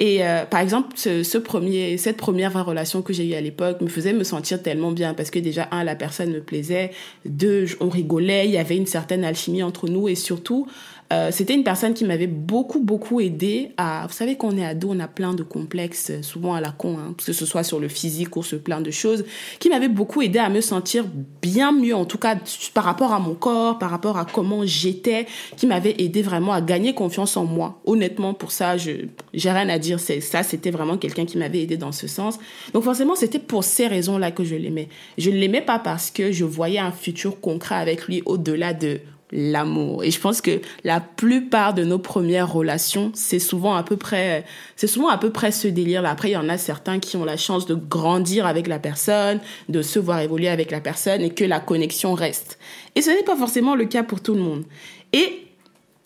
Et 0.00 0.24
euh, 0.24 0.44
par 0.44 0.60
exemple, 0.60 0.88
ce, 0.96 1.38
premier, 1.38 1.98
cette 1.98 2.16
première 2.16 2.52
relation 2.64 3.02
que 3.02 3.12
j'ai 3.12 3.26
eue 3.26 3.34
à 3.34 3.40
l'époque 3.40 3.80
me 3.80 3.88
faisait 3.88 4.12
me 4.12 4.24
sentir 4.24 4.60
tellement 4.60 4.90
bien 4.90 5.14
parce 5.14 5.30
que 5.30 5.38
déjà 5.38 5.68
un, 5.70 5.84
la 5.84 5.94
personne 5.94 6.32
me 6.32 6.40
plaisait, 6.40 6.90
deux, 7.24 7.66
on 7.80 7.88
rigolait, 7.88 8.46
il 8.46 8.50
y 8.50 8.58
avait 8.58 8.76
une 8.76 8.86
certaine 8.86 9.24
alchimie 9.24 9.62
entre 9.62 9.88
nous 9.88 10.08
et 10.08 10.16
surtout 10.16 10.66
euh, 11.12 11.30
c'était 11.30 11.54
une 11.54 11.64
personne 11.64 11.94
qui 11.94 12.04
m'avait 12.04 12.26
beaucoup, 12.26 12.80
beaucoup 12.80 13.20
aidé 13.20 13.72
à... 13.76 14.06
Vous 14.08 14.14
savez 14.14 14.36
qu'on 14.36 14.56
est 14.56 14.64
ado, 14.64 14.88
on 14.90 15.00
a 15.00 15.08
plein 15.08 15.34
de 15.34 15.42
complexes, 15.42 16.10
euh, 16.10 16.22
souvent 16.22 16.54
à 16.54 16.60
la 16.60 16.70
con, 16.70 16.96
hein, 16.98 17.14
que 17.16 17.32
ce 17.32 17.46
soit 17.46 17.62
sur 17.62 17.78
le 17.78 17.88
physique 17.88 18.36
ou 18.36 18.42
sur 18.42 18.60
plein 18.60 18.80
de 18.80 18.90
choses, 18.90 19.24
qui 19.58 19.68
m'avait 19.68 19.88
beaucoup 19.88 20.22
aidé 20.22 20.38
à 20.38 20.48
me 20.48 20.60
sentir 20.60 21.04
bien 21.42 21.72
mieux, 21.72 21.94
en 21.94 22.04
tout 22.04 22.18
cas 22.18 22.36
par 22.72 22.84
rapport 22.84 23.12
à 23.12 23.18
mon 23.18 23.34
corps, 23.34 23.78
par 23.78 23.90
rapport 23.90 24.16
à 24.18 24.24
comment 24.24 24.64
j'étais, 24.64 25.26
qui 25.56 25.66
m'avait 25.66 25.94
aidé 25.98 26.22
vraiment 26.22 26.52
à 26.52 26.60
gagner 26.60 26.94
confiance 26.94 27.36
en 27.36 27.44
moi. 27.44 27.80
Honnêtement, 27.84 28.32
pour 28.32 28.50
ça, 28.50 28.76
je 28.76 28.92
j'ai 29.34 29.50
rien 29.50 29.68
à 29.68 29.78
dire. 29.78 30.00
C'est 30.00 30.20
ça, 30.20 30.42
c'était 30.42 30.70
vraiment 30.70 30.96
quelqu'un 30.96 31.26
qui 31.26 31.38
m'avait 31.38 31.62
aidé 31.62 31.76
dans 31.76 31.92
ce 31.92 32.06
sens. 32.06 32.38
Donc 32.72 32.84
forcément, 32.84 33.14
c'était 33.14 33.38
pour 33.38 33.64
ces 33.64 33.86
raisons-là 33.86 34.30
que 34.30 34.44
je 34.44 34.54
l'aimais. 34.54 34.88
Je 35.18 35.30
ne 35.30 35.36
l'aimais 35.36 35.60
pas 35.60 35.78
parce 35.78 36.10
que 36.10 36.32
je 36.32 36.44
voyais 36.44 36.78
un 36.78 36.92
futur 36.92 37.40
concret 37.40 37.74
avec 37.74 38.06
lui 38.06 38.22
au-delà 38.26 38.72
de 38.72 39.00
l'amour. 39.32 40.04
Et 40.04 40.10
je 40.10 40.20
pense 40.20 40.40
que 40.40 40.60
la 40.84 41.00
plupart 41.00 41.74
de 41.74 41.84
nos 41.84 41.98
premières 41.98 42.52
relations, 42.52 43.10
c'est 43.14 43.38
souvent 43.38 43.74
à 43.74 43.82
peu 43.82 43.96
près, 43.96 44.44
c'est 44.76 44.86
souvent 44.86 45.08
à 45.08 45.18
peu 45.18 45.30
près 45.30 45.50
ce 45.50 45.68
délire-là. 45.68 46.10
Après, 46.10 46.30
il 46.30 46.34
y 46.34 46.36
en 46.36 46.48
a 46.48 46.58
certains 46.58 46.98
qui 46.98 47.16
ont 47.16 47.24
la 47.24 47.36
chance 47.36 47.66
de 47.66 47.74
grandir 47.74 48.46
avec 48.46 48.66
la 48.66 48.78
personne, 48.78 49.40
de 49.68 49.82
se 49.82 49.98
voir 49.98 50.20
évoluer 50.20 50.48
avec 50.48 50.70
la 50.70 50.80
personne 50.80 51.22
et 51.22 51.30
que 51.30 51.44
la 51.44 51.60
connexion 51.60 52.14
reste. 52.14 52.58
Et 52.94 53.02
ce 53.02 53.10
n'est 53.10 53.24
pas 53.24 53.36
forcément 53.36 53.74
le 53.74 53.86
cas 53.86 54.02
pour 54.02 54.20
tout 54.20 54.34
le 54.34 54.40
monde. 54.40 54.64
Et 55.12 55.46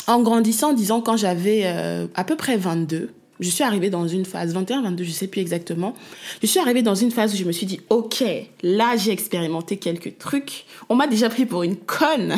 en 0.07 0.23
grandissant, 0.23 0.73
disons 0.73 1.03
quand 1.03 1.17
j'avais 1.17 1.63
euh, 1.65 2.07
à 2.15 2.25
peu 2.25 2.37
près 2.37 2.57
22, 2.57 3.11
je 3.41 3.51
suis 3.51 3.65
arrivée 3.65 3.91
dans 3.91 4.09
une 4.09 4.25
phase, 4.25 4.53
21, 4.53 4.83
22, 4.83 5.05
je 5.05 5.11
sais 5.11 5.29
plus 5.29 5.41
exactement. 5.41 5.95
Je 6.43 6.47
suis 6.47 6.59
arrivée 6.59 6.83
dans 6.83 6.95
une 6.95 7.11
phase 7.11 7.35
où 7.35 7.37
je 7.37 7.45
me 7.45 7.53
suis 7.53 7.67
dit, 7.67 7.81
ok, 7.89 8.25
là 8.63 8.97
j'ai 8.97 9.13
expérimenté 9.13 9.77
quelques 9.77 10.19
trucs. 10.19 10.65
On 10.89 10.97
m'a 10.97 11.07
déjà 11.07 11.29
pris 11.29 11.47
pour 11.47 11.63
une 11.63 11.77
conne. 11.77 12.35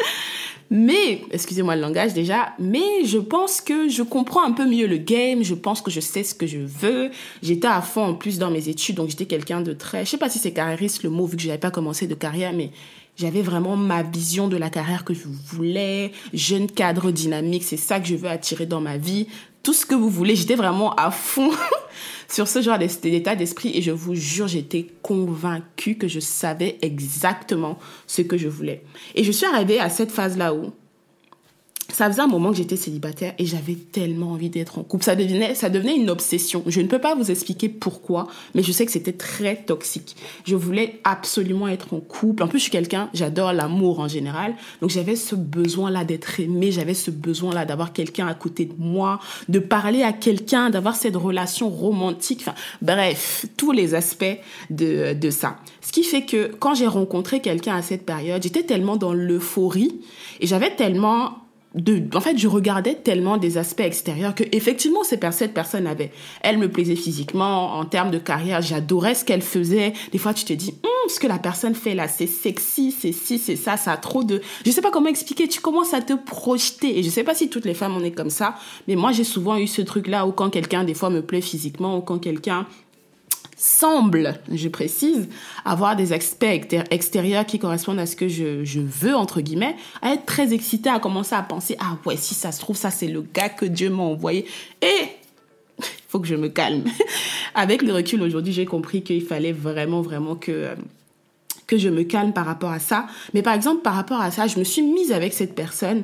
mais, 0.70 1.22
excusez-moi 1.32 1.74
le 1.74 1.82
langage 1.82 2.14
déjà, 2.14 2.52
mais 2.58 3.04
je 3.04 3.18
pense 3.18 3.60
que 3.60 3.88
je 3.88 4.02
comprends 4.02 4.44
un 4.44 4.52
peu 4.52 4.66
mieux 4.66 4.86
le 4.86 4.98
game. 4.98 5.42
Je 5.42 5.54
pense 5.54 5.82
que 5.82 5.90
je 5.90 6.00
sais 6.00 6.22
ce 6.22 6.34
que 6.34 6.46
je 6.46 6.58
veux. 6.58 7.10
J'étais 7.42 7.68
à 7.68 7.82
fond 7.82 8.04
en 8.04 8.14
plus 8.14 8.38
dans 8.38 8.50
mes 8.50 8.68
études, 8.68 8.96
donc 8.96 9.08
j'étais 9.08 9.26
quelqu'un 9.26 9.60
de 9.60 9.72
très, 9.72 10.04
je 10.04 10.10
sais 10.10 10.18
pas 10.18 10.30
si 10.30 10.38
c'est 10.38 10.52
carriériste 10.52 11.02
le 11.02 11.10
mot 11.10 11.26
vu 11.26 11.36
que 11.36 11.42
je 11.42 11.48
n'avais 11.48 11.58
pas 11.58 11.70
commencé 11.70 12.06
de 12.06 12.14
carrière, 12.14 12.52
mais 12.52 12.70
j'avais 13.20 13.42
vraiment 13.42 13.76
ma 13.76 14.02
vision 14.02 14.48
de 14.48 14.56
la 14.56 14.70
carrière 14.70 15.04
que 15.04 15.12
je 15.12 15.26
voulais, 15.26 16.12
jeune 16.32 16.70
cadre 16.70 17.10
dynamique, 17.10 17.64
c'est 17.64 17.76
ça 17.76 18.00
que 18.00 18.08
je 18.08 18.14
veux 18.14 18.30
attirer 18.30 18.64
dans 18.64 18.80
ma 18.80 18.96
vie 18.96 19.26
tout 19.62 19.74
ce 19.74 19.84
que 19.84 19.94
vous 19.94 20.08
voulez. 20.08 20.36
J'étais 20.36 20.54
vraiment 20.54 20.94
à 20.94 21.10
fond 21.10 21.50
sur 22.28 22.48
ce 22.48 22.62
genre 22.62 22.78
d'état 22.78 23.36
d'esprit 23.36 23.72
et 23.74 23.82
je 23.82 23.90
vous 23.90 24.14
jure, 24.14 24.48
j'étais 24.48 24.86
convaincue 25.02 25.96
que 25.96 26.08
je 26.08 26.18
savais 26.18 26.78
exactement 26.80 27.78
ce 28.06 28.22
que 28.22 28.38
je 28.38 28.48
voulais. 28.48 28.82
Et 29.14 29.22
je 29.22 29.32
suis 29.32 29.46
arrivée 29.46 29.78
à 29.78 29.90
cette 29.90 30.12
phase-là 30.12 30.54
où 30.54 30.72
ça 31.92 32.08
faisait 32.10 32.22
un 32.22 32.26
moment 32.26 32.50
que 32.50 32.56
j'étais 32.56 32.76
célibataire 32.76 33.34
et 33.38 33.46
j'avais 33.46 33.74
tellement 33.74 34.32
envie 34.32 34.50
d'être 34.50 34.78
en 34.78 34.82
couple. 34.82 35.04
Ça 35.04 35.16
devenait, 35.16 35.54
ça 35.54 35.70
devenait 35.70 35.96
une 35.96 36.10
obsession. 36.10 36.62
Je 36.66 36.80
ne 36.80 36.86
peux 36.86 36.98
pas 36.98 37.14
vous 37.14 37.30
expliquer 37.30 37.68
pourquoi, 37.68 38.28
mais 38.54 38.62
je 38.62 38.72
sais 38.72 38.86
que 38.86 38.92
c'était 38.92 39.12
très 39.12 39.56
toxique. 39.56 40.16
Je 40.44 40.56
voulais 40.56 41.00
absolument 41.04 41.68
être 41.68 41.94
en 41.94 42.00
couple. 42.00 42.42
En 42.42 42.48
plus, 42.48 42.58
je 42.58 42.64
suis 42.64 42.72
quelqu'un, 42.72 43.10
j'adore 43.14 43.52
l'amour 43.52 44.00
en 44.00 44.08
général. 44.08 44.54
Donc, 44.80 44.90
j'avais 44.90 45.16
ce 45.16 45.34
besoin-là 45.34 46.04
d'être 46.04 46.40
aimé. 46.40 46.72
J'avais 46.72 46.94
ce 46.94 47.10
besoin-là 47.10 47.64
d'avoir 47.64 47.92
quelqu'un 47.92 48.26
à 48.26 48.34
côté 48.34 48.64
de 48.64 48.74
moi, 48.78 49.20
de 49.48 49.58
parler 49.58 50.02
à 50.02 50.12
quelqu'un, 50.12 50.70
d'avoir 50.70 50.96
cette 50.96 51.16
relation 51.16 51.68
romantique. 51.68 52.44
Bref, 52.82 53.46
tous 53.56 53.72
les 53.72 53.94
aspects 53.94 54.24
de, 54.70 55.14
de 55.14 55.30
ça. 55.30 55.56
Ce 55.80 55.92
qui 55.92 56.04
fait 56.04 56.22
que 56.22 56.52
quand 56.58 56.74
j'ai 56.74 56.86
rencontré 56.86 57.40
quelqu'un 57.40 57.76
à 57.76 57.82
cette 57.82 58.04
période, 58.04 58.42
j'étais 58.42 58.62
tellement 58.62 58.96
dans 58.96 59.12
l'euphorie 59.12 60.00
et 60.40 60.46
j'avais 60.46 60.74
tellement 60.74 61.38
en 61.76 62.20
fait, 62.20 62.36
je 62.36 62.48
regardais 62.48 62.96
tellement 62.96 63.36
des 63.36 63.56
aspects 63.56 63.80
extérieurs 63.80 64.34
que 64.34 64.42
effectivement, 64.50 65.04
cette 65.04 65.54
personne 65.54 65.86
avait. 65.86 66.10
Elle 66.42 66.58
me 66.58 66.68
plaisait 66.68 66.96
physiquement, 66.96 67.78
en 67.78 67.84
termes 67.84 68.10
de 68.10 68.18
carrière, 68.18 68.60
j'adorais 68.60 69.14
ce 69.14 69.24
qu'elle 69.24 69.42
faisait. 69.42 69.92
Des 70.10 70.18
fois, 70.18 70.34
tu 70.34 70.44
te 70.44 70.52
dis, 70.52 70.74
hum, 70.82 71.08
ce 71.08 71.20
que 71.20 71.28
la 71.28 71.38
personne 71.38 71.76
fait 71.76 71.94
là, 71.94 72.08
c'est 72.08 72.26
sexy, 72.26 72.90
c'est 72.90 73.12
ci, 73.12 73.38
c'est 73.38 73.56
ça, 73.56 73.76
ça 73.76 73.92
a 73.92 73.96
trop 73.96 74.24
de, 74.24 74.42
je 74.66 74.70
sais 74.70 74.82
pas 74.82 74.90
comment 74.90 75.08
expliquer. 75.08 75.46
Tu 75.46 75.60
commences 75.60 75.94
à 75.94 76.02
te 76.02 76.14
projeter. 76.14 76.98
Et 76.98 77.02
je 77.02 77.10
sais 77.10 77.24
pas 77.24 77.34
si 77.34 77.48
toutes 77.48 77.64
les 77.64 77.74
femmes 77.74 77.96
on 77.96 78.02
est 78.02 78.10
comme 78.10 78.30
ça, 78.30 78.56
mais 78.88 78.96
moi, 78.96 79.12
j'ai 79.12 79.24
souvent 79.24 79.56
eu 79.56 79.68
ce 79.68 79.82
truc 79.82 80.08
là 80.08 80.26
où 80.26 80.32
quand 80.32 80.50
quelqu'un 80.50 80.82
des 80.82 80.94
fois 80.94 81.10
me 81.10 81.22
plaît 81.22 81.40
physiquement 81.40 81.98
ou 81.98 82.00
quand 82.00 82.18
quelqu'un 82.18 82.66
semble, 83.60 84.40
je 84.50 84.68
précise, 84.68 85.28
avoir 85.66 85.94
des 85.94 86.14
aspects 86.14 86.46
extérieurs 86.90 87.44
qui 87.44 87.58
correspondent 87.58 87.98
à 87.98 88.06
ce 88.06 88.16
que 88.16 88.26
je, 88.26 88.80
veux, 88.80 89.14
entre 89.14 89.42
guillemets, 89.42 89.76
à 90.00 90.14
être 90.14 90.24
très 90.24 90.54
excitée, 90.54 90.88
à 90.88 90.98
commencer 90.98 91.34
à 91.34 91.42
penser, 91.42 91.76
ah 91.78 91.98
ouais, 92.06 92.16
si 92.16 92.34
ça 92.34 92.52
se 92.52 92.60
trouve, 92.60 92.76
ça 92.76 92.90
c'est 92.90 93.06
le 93.06 93.20
gars 93.20 93.50
que 93.50 93.66
Dieu 93.66 93.90
m'a 93.90 94.02
envoyé. 94.02 94.46
Et 94.80 95.08
faut 96.08 96.20
que 96.20 96.26
je 96.26 96.36
me 96.36 96.48
calme. 96.48 96.84
Avec 97.54 97.82
le 97.82 97.92
recul 97.92 98.22
aujourd'hui, 98.22 98.54
j'ai 98.54 98.64
compris 98.64 99.02
qu'il 99.02 99.22
fallait 99.22 99.52
vraiment, 99.52 100.00
vraiment 100.00 100.36
que 100.36 100.68
que 101.66 101.78
je 101.78 101.88
me 101.88 102.02
calme 102.02 102.32
par 102.32 102.46
rapport 102.46 102.72
à 102.72 102.80
ça. 102.80 103.06
Mais 103.32 103.42
par 103.42 103.54
exemple, 103.54 103.82
par 103.82 103.94
rapport 103.94 104.20
à 104.20 104.32
ça, 104.32 104.48
je 104.48 104.58
me 104.58 104.64
suis 104.64 104.82
mise 104.82 105.12
avec 105.12 105.32
cette 105.32 105.54
personne 105.54 106.02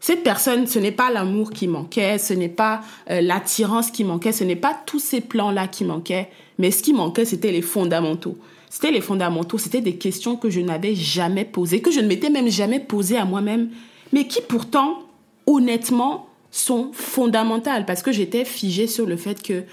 cette 0.00 0.22
personne, 0.22 0.66
ce 0.66 0.78
n'est 0.78 0.92
pas 0.92 1.10
l'amour 1.10 1.50
qui 1.50 1.66
manquait, 1.66 2.18
ce 2.18 2.32
n'est 2.32 2.48
pas 2.48 2.82
euh, 3.10 3.20
l'attirance 3.20 3.90
qui 3.90 4.04
manquait, 4.04 4.32
ce 4.32 4.44
n'est 4.44 4.56
pas 4.56 4.78
tous 4.86 5.00
ces 5.00 5.20
plans-là 5.20 5.66
qui 5.66 5.84
manquaient, 5.84 6.30
mais 6.58 6.70
ce 6.70 6.82
qui 6.82 6.92
manquait, 6.92 7.24
c'était 7.24 7.50
les 7.50 7.62
fondamentaux. 7.62 8.36
C'était 8.70 8.90
les 8.90 9.00
fondamentaux, 9.00 9.58
c'était 9.58 9.80
des 9.80 9.96
questions 9.96 10.36
que 10.36 10.50
je 10.50 10.60
n'avais 10.60 10.94
jamais 10.94 11.44
posées, 11.44 11.80
que 11.80 11.90
je 11.90 12.00
ne 12.00 12.06
m'étais 12.06 12.30
même 12.30 12.48
jamais 12.48 12.80
posées 12.80 13.16
à 13.16 13.24
moi-même, 13.24 13.70
mais 14.12 14.26
qui 14.26 14.40
pourtant, 14.40 15.02
honnêtement, 15.46 16.28
sont 16.50 16.90
fondamentales 16.92 17.84
parce 17.84 18.02
que 18.02 18.12
j'étais 18.12 18.44
figée 18.44 18.86
sur 18.86 19.06
le 19.06 19.16
fait 19.16 19.42
que, 19.42 19.64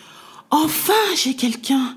enfin, 0.49 0.93
j'ai 1.15 1.35
quelqu'un 1.35 1.95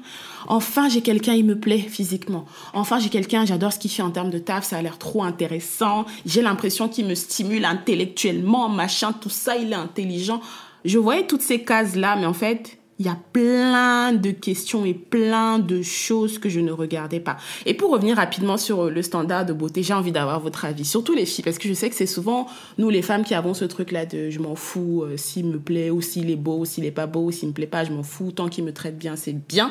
Enfin, 0.51 0.89
j'ai 0.89 1.03
quelqu'un, 1.03 1.35
il 1.35 1.45
me 1.45 1.59
plaît 1.59 1.79
physiquement. 1.79 2.47
Enfin, 2.73 2.99
j'ai 2.99 3.11
quelqu'un, 3.11 3.45
j'adore 3.45 3.73
ce 3.73 3.79
qu'il 3.79 3.91
fait 3.91 4.03
en 4.03 4.11
termes 4.11 4.31
de 4.31 4.39
taf, 4.39 4.65
ça 4.65 4.79
a 4.79 4.83
l'air 4.83 4.99
trop 4.99 5.23
intéressant. 5.23 6.07
J'ai 6.25 6.41
l'impression 6.41 6.89
qu'il 6.89 7.05
me 7.07 7.15
stimule 7.15 7.67
intellectuellement, 7.67 8.71
machin, 8.71 9.13
tout 9.13 9.29
ça, 9.29 9.57
il 9.57 9.73
est 9.73 9.77
intelligent. 9.77 10.41
Je 10.87 10.99
voyais 10.99 11.27
toutes 11.27 11.43
ces 11.43 11.63
cases-là, 11.63 12.17
mais 12.17 12.25
en 12.25 12.33
fait, 12.33 12.79
il 12.99 13.07
y 13.07 13.09
a 13.09 13.19
plein 13.33 14.13
de 14.13 14.31
questions 14.31 14.85
et 14.85 14.95
plein 14.95 15.59
de 15.59 15.83
choses 15.83 16.39
que 16.39 16.49
je 16.49 16.61
ne 16.61 16.73
regardais 16.73 17.21
pas. 17.21 17.37
Et 17.65 17.75
pour 17.75 17.93
revenir 17.93 18.17
rapidement 18.17 18.57
sur 18.57 18.91
le 18.91 19.03
standard 19.03 19.47
de 19.47 19.53
beauté, 19.53 19.83
j'ai 19.83 19.95
envie 19.95 20.13
d'avoir 20.13 20.41
votre 20.41 20.65
avis, 20.65 20.85
surtout 20.85 21.15
les 21.15 21.27
filles, 21.27 21.45
parce 21.45 21.59
que 21.59 21.69
je 21.69 21.75
sais 21.75 21.91
que 21.91 21.95
c'est 21.95 22.07
souvent 22.07 22.49
nous 22.77 22.91
les 22.91 23.03
femmes 23.03 23.25
qui 23.25 23.35
avons 23.35 23.55
ce 23.55 23.65
truc-là 23.65 24.07
de 24.07 24.31
je 24.31 24.41
m'en 24.41 24.57
fous 24.57 25.03
euh, 25.05 25.17
s'il 25.17 25.47
me 25.47 25.59
plaît 25.59 25.91
ou 25.91 26.01
s'il 26.01 26.31
est 26.31 26.37
beau 26.37 26.59
ou 26.59 26.65
s'il 26.65 26.85
est 26.87 26.91
pas 26.91 27.07
beau 27.07 27.27
ou 27.27 27.33
s'il 27.33 27.49
me 27.49 27.53
plaît 27.53 27.67
pas, 27.67 27.85
je 27.85 27.93
m'en 27.93 28.03
fous, 28.03 28.33
tant 28.33 28.49
qu'il 28.49 28.65
me 28.65 28.73
traite 28.73 28.99
bien, 28.99 29.15
c'est 29.15 29.33
bien. 29.33 29.71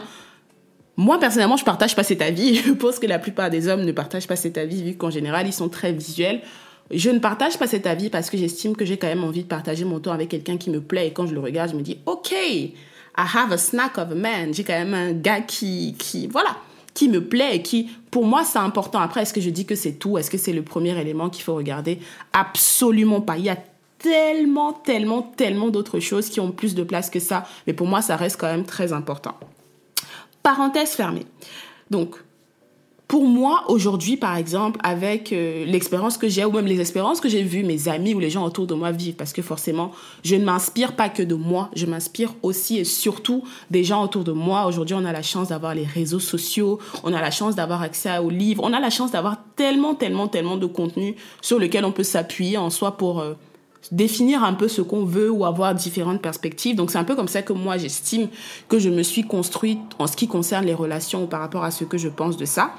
Moi, 0.98 1.20
personnellement, 1.20 1.58
je 1.58 1.64
partage 1.64 1.96
pas 1.96 2.04
cet 2.04 2.24
avis. 2.24 2.56
Je 2.66 2.72
pense 2.72 2.98
que 2.98 3.06
la 3.06 3.20
plupart 3.20 3.52
des 3.52 3.68
hommes 3.68 3.84
ne 3.84 3.92
partagent 3.92 4.28
pas 4.28 4.36
cet 4.36 4.58
avis, 4.58 4.82
vu 4.84 4.98
qu'en 4.98 5.12
général, 5.12 5.48
ils 5.48 5.54
sont 5.54 5.70
très 5.70 5.94
visuels. 5.94 6.42
Je 6.90 7.10
ne 7.10 7.20
partage 7.20 7.60
pas 7.60 7.68
cet 7.68 7.86
avis 7.86 8.10
parce 8.10 8.30
que 8.30 8.38
j'estime 8.38 8.76
que 8.76 8.86
j'ai 8.86 8.98
quand 8.98 9.08
même 9.08 9.24
envie 9.24 9.44
de 9.44 9.48
partager 9.48 9.86
mon 9.86 10.00
temps 10.00 10.12
avec 10.12 10.30
quelqu'un 10.30 10.58
qui 10.58 10.70
me 10.70 10.82
plaît. 10.82 11.08
Et 11.08 11.12
quand 11.12 11.28
je 11.28 11.34
le 11.34 11.40
regarde, 11.40 11.72
je 11.72 11.76
me 11.76 11.82
dis, 11.82 12.00
OK, 12.06 12.32
I 12.32 12.74
have 13.16 13.52
a 13.52 13.58
snack 13.58 13.98
of 13.98 14.12
a 14.12 14.16
man. 14.16 14.54
J'ai 14.54 14.64
quand 14.64 14.74
même 14.74 14.94
un 14.94 15.12
gars 15.12 15.42
qui, 15.42 15.96
qui, 16.00 16.28
voilà, 16.28 16.58
qui 16.94 17.10
me 17.10 17.24
plaît 17.24 17.58
et 17.58 17.62
qui, 17.62 17.90
pour 18.10 18.26
moi, 18.26 18.44
c'est 18.44 18.58
important. 18.58 19.00
Après, 19.00 19.22
est-ce 19.22 19.34
que 19.34 19.42
je 19.42 19.50
dis 19.52 19.66
que 19.66 19.76
c'est 19.76 19.94
tout? 19.94 20.18
Est-ce 20.18 20.32
que 20.32 20.38
c'est 20.38 20.54
le 20.54 20.64
premier 20.64 21.00
élément 21.00 21.30
qu'il 21.30 21.44
faut 21.44 21.56
regarder? 21.56 22.00
Absolument 22.34 23.22
pas. 23.22 23.38
Il 23.38 23.44
y 23.44 23.50
a 23.50 23.58
tellement, 24.00 24.74
tellement, 24.74 25.22
tellement 25.22 25.70
d'autres 25.70 26.00
choses 26.00 26.30
qui 26.30 26.40
ont 26.40 26.52
plus 26.52 26.74
de 26.74 26.84
place 26.84 27.10
que 27.10 27.20
ça. 27.20 27.46
Mais 27.68 27.74
pour 27.74 27.86
moi, 27.86 28.02
ça 28.02 28.16
reste 28.16 28.40
quand 28.40 28.48
même 28.48 28.66
très 28.66 28.94
important. 28.94 29.36
Parenthèse 30.48 30.92
fermée. 30.92 31.26
Donc, 31.92 32.16
pour 33.10 33.26
moi, 33.26 33.66
aujourd'hui, 33.68 34.16
par 34.16 34.38
exemple, 34.38 34.80
avec 34.82 35.34
euh, 35.34 35.66
l'expérience 35.66 36.18
que 36.18 36.30
j'ai, 36.30 36.46
ou 36.46 36.52
même 36.54 36.68
les 36.68 36.80
expériences 36.80 37.20
que 37.20 37.28
j'ai 37.28 37.44
vues 37.44 37.66
mes 37.66 37.90
amis 37.90 38.14
ou 38.14 38.20
les 38.20 38.30
gens 38.30 38.46
autour 38.46 38.66
de 38.66 38.74
moi 38.74 38.94
vivre, 38.94 39.18
parce 39.18 39.34
que 39.34 39.42
forcément, 39.42 39.92
je 40.24 40.38
ne 40.38 40.46
m'inspire 40.46 40.96
pas 40.96 41.10
que 41.10 41.22
de 41.22 41.36
moi, 41.36 41.70
je 41.76 41.86
m'inspire 41.86 42.34
aussi 42.44 42.78
et 42.78 42.86
surtout 42.86 43.44
des 43.72 43.84
gens 43.84 44.02
autour 44.02 44.24
de 44.24 44.32
moi. 44.32 44.68
Aujourd'hui, 44.68 44.96
on 44.96 45.04
a 45.04 45.12
la 45.12 45.22
chance 45.22 45.50
d'avoir 45.50 45.76
les 45.76 45.86
réseaux 45.86 46.22
sociaux, 46.22 46.80
on 47.04 47.12
a 47.12 47.20
la 47.20 47.32
chance 47.32 47.56
d'avoir 47.56 47.82
accès 47.82 48.18
aux 48.18 48.30
livres, 48.30 48.64
on 48.66 48.72
a 48.72 48.80
la 48.80 48.90
chance 48.90 49.12
d'avoir 49.12 49.40
tellement, 49.58 49.96
tellement, 49.96 50.30
tellement 50.30 50.56
de 50.56 50.66
contenu 50.66 51.18
sur 51.42 51.60
lequel 51.60 51.84
on 51.84 51.92
peut 51.92 52.04
s'appuyer 52.04 52.58
en 52.58 52.70
soi 52.70 52.96
pour... 52.96 53.20
Euh, 53.20 53.34
définir 53.92 54.44
un 54.44 54.54
peu 54.54 54.68
ce 54.68 54.82
qu'on 54.82 55.06
veut 55.06 55.30
ou 55.30 55.46
avoir 55.46 55.74
différentes 55.74 56.22
perspectives. 56.22 56.76
Donc 56.76 56.92
c'est 56.92 56.98
un 56.98 57.04
peu 57.04 57.16
comme 57.16 57.28
ça 57.28 57.42
que 57.42 57.54
moi 57.54 57.78
j'estime 57.78 58.28
que 58.68 58.80
je 58.80 58.90
me 58.90 59.04
suis 59.04 59.24
construite 59.24 59.80
en 60.00 60.08
ce 60.08 60.16
qui 60.16 60.28
concerne 60.28 60.66
les 60.66 60.74
relations 60.74 61.24
ou 61.24 61.28
par 61.28 61.40
rapport 61.40 61.64
à 61.64 61.72
ce 61.72 61.84
que 61.84 61.98
je 61.98 62.10
pense 62.10 62.38
de 62.38 62.46
ça. 62.46 62.72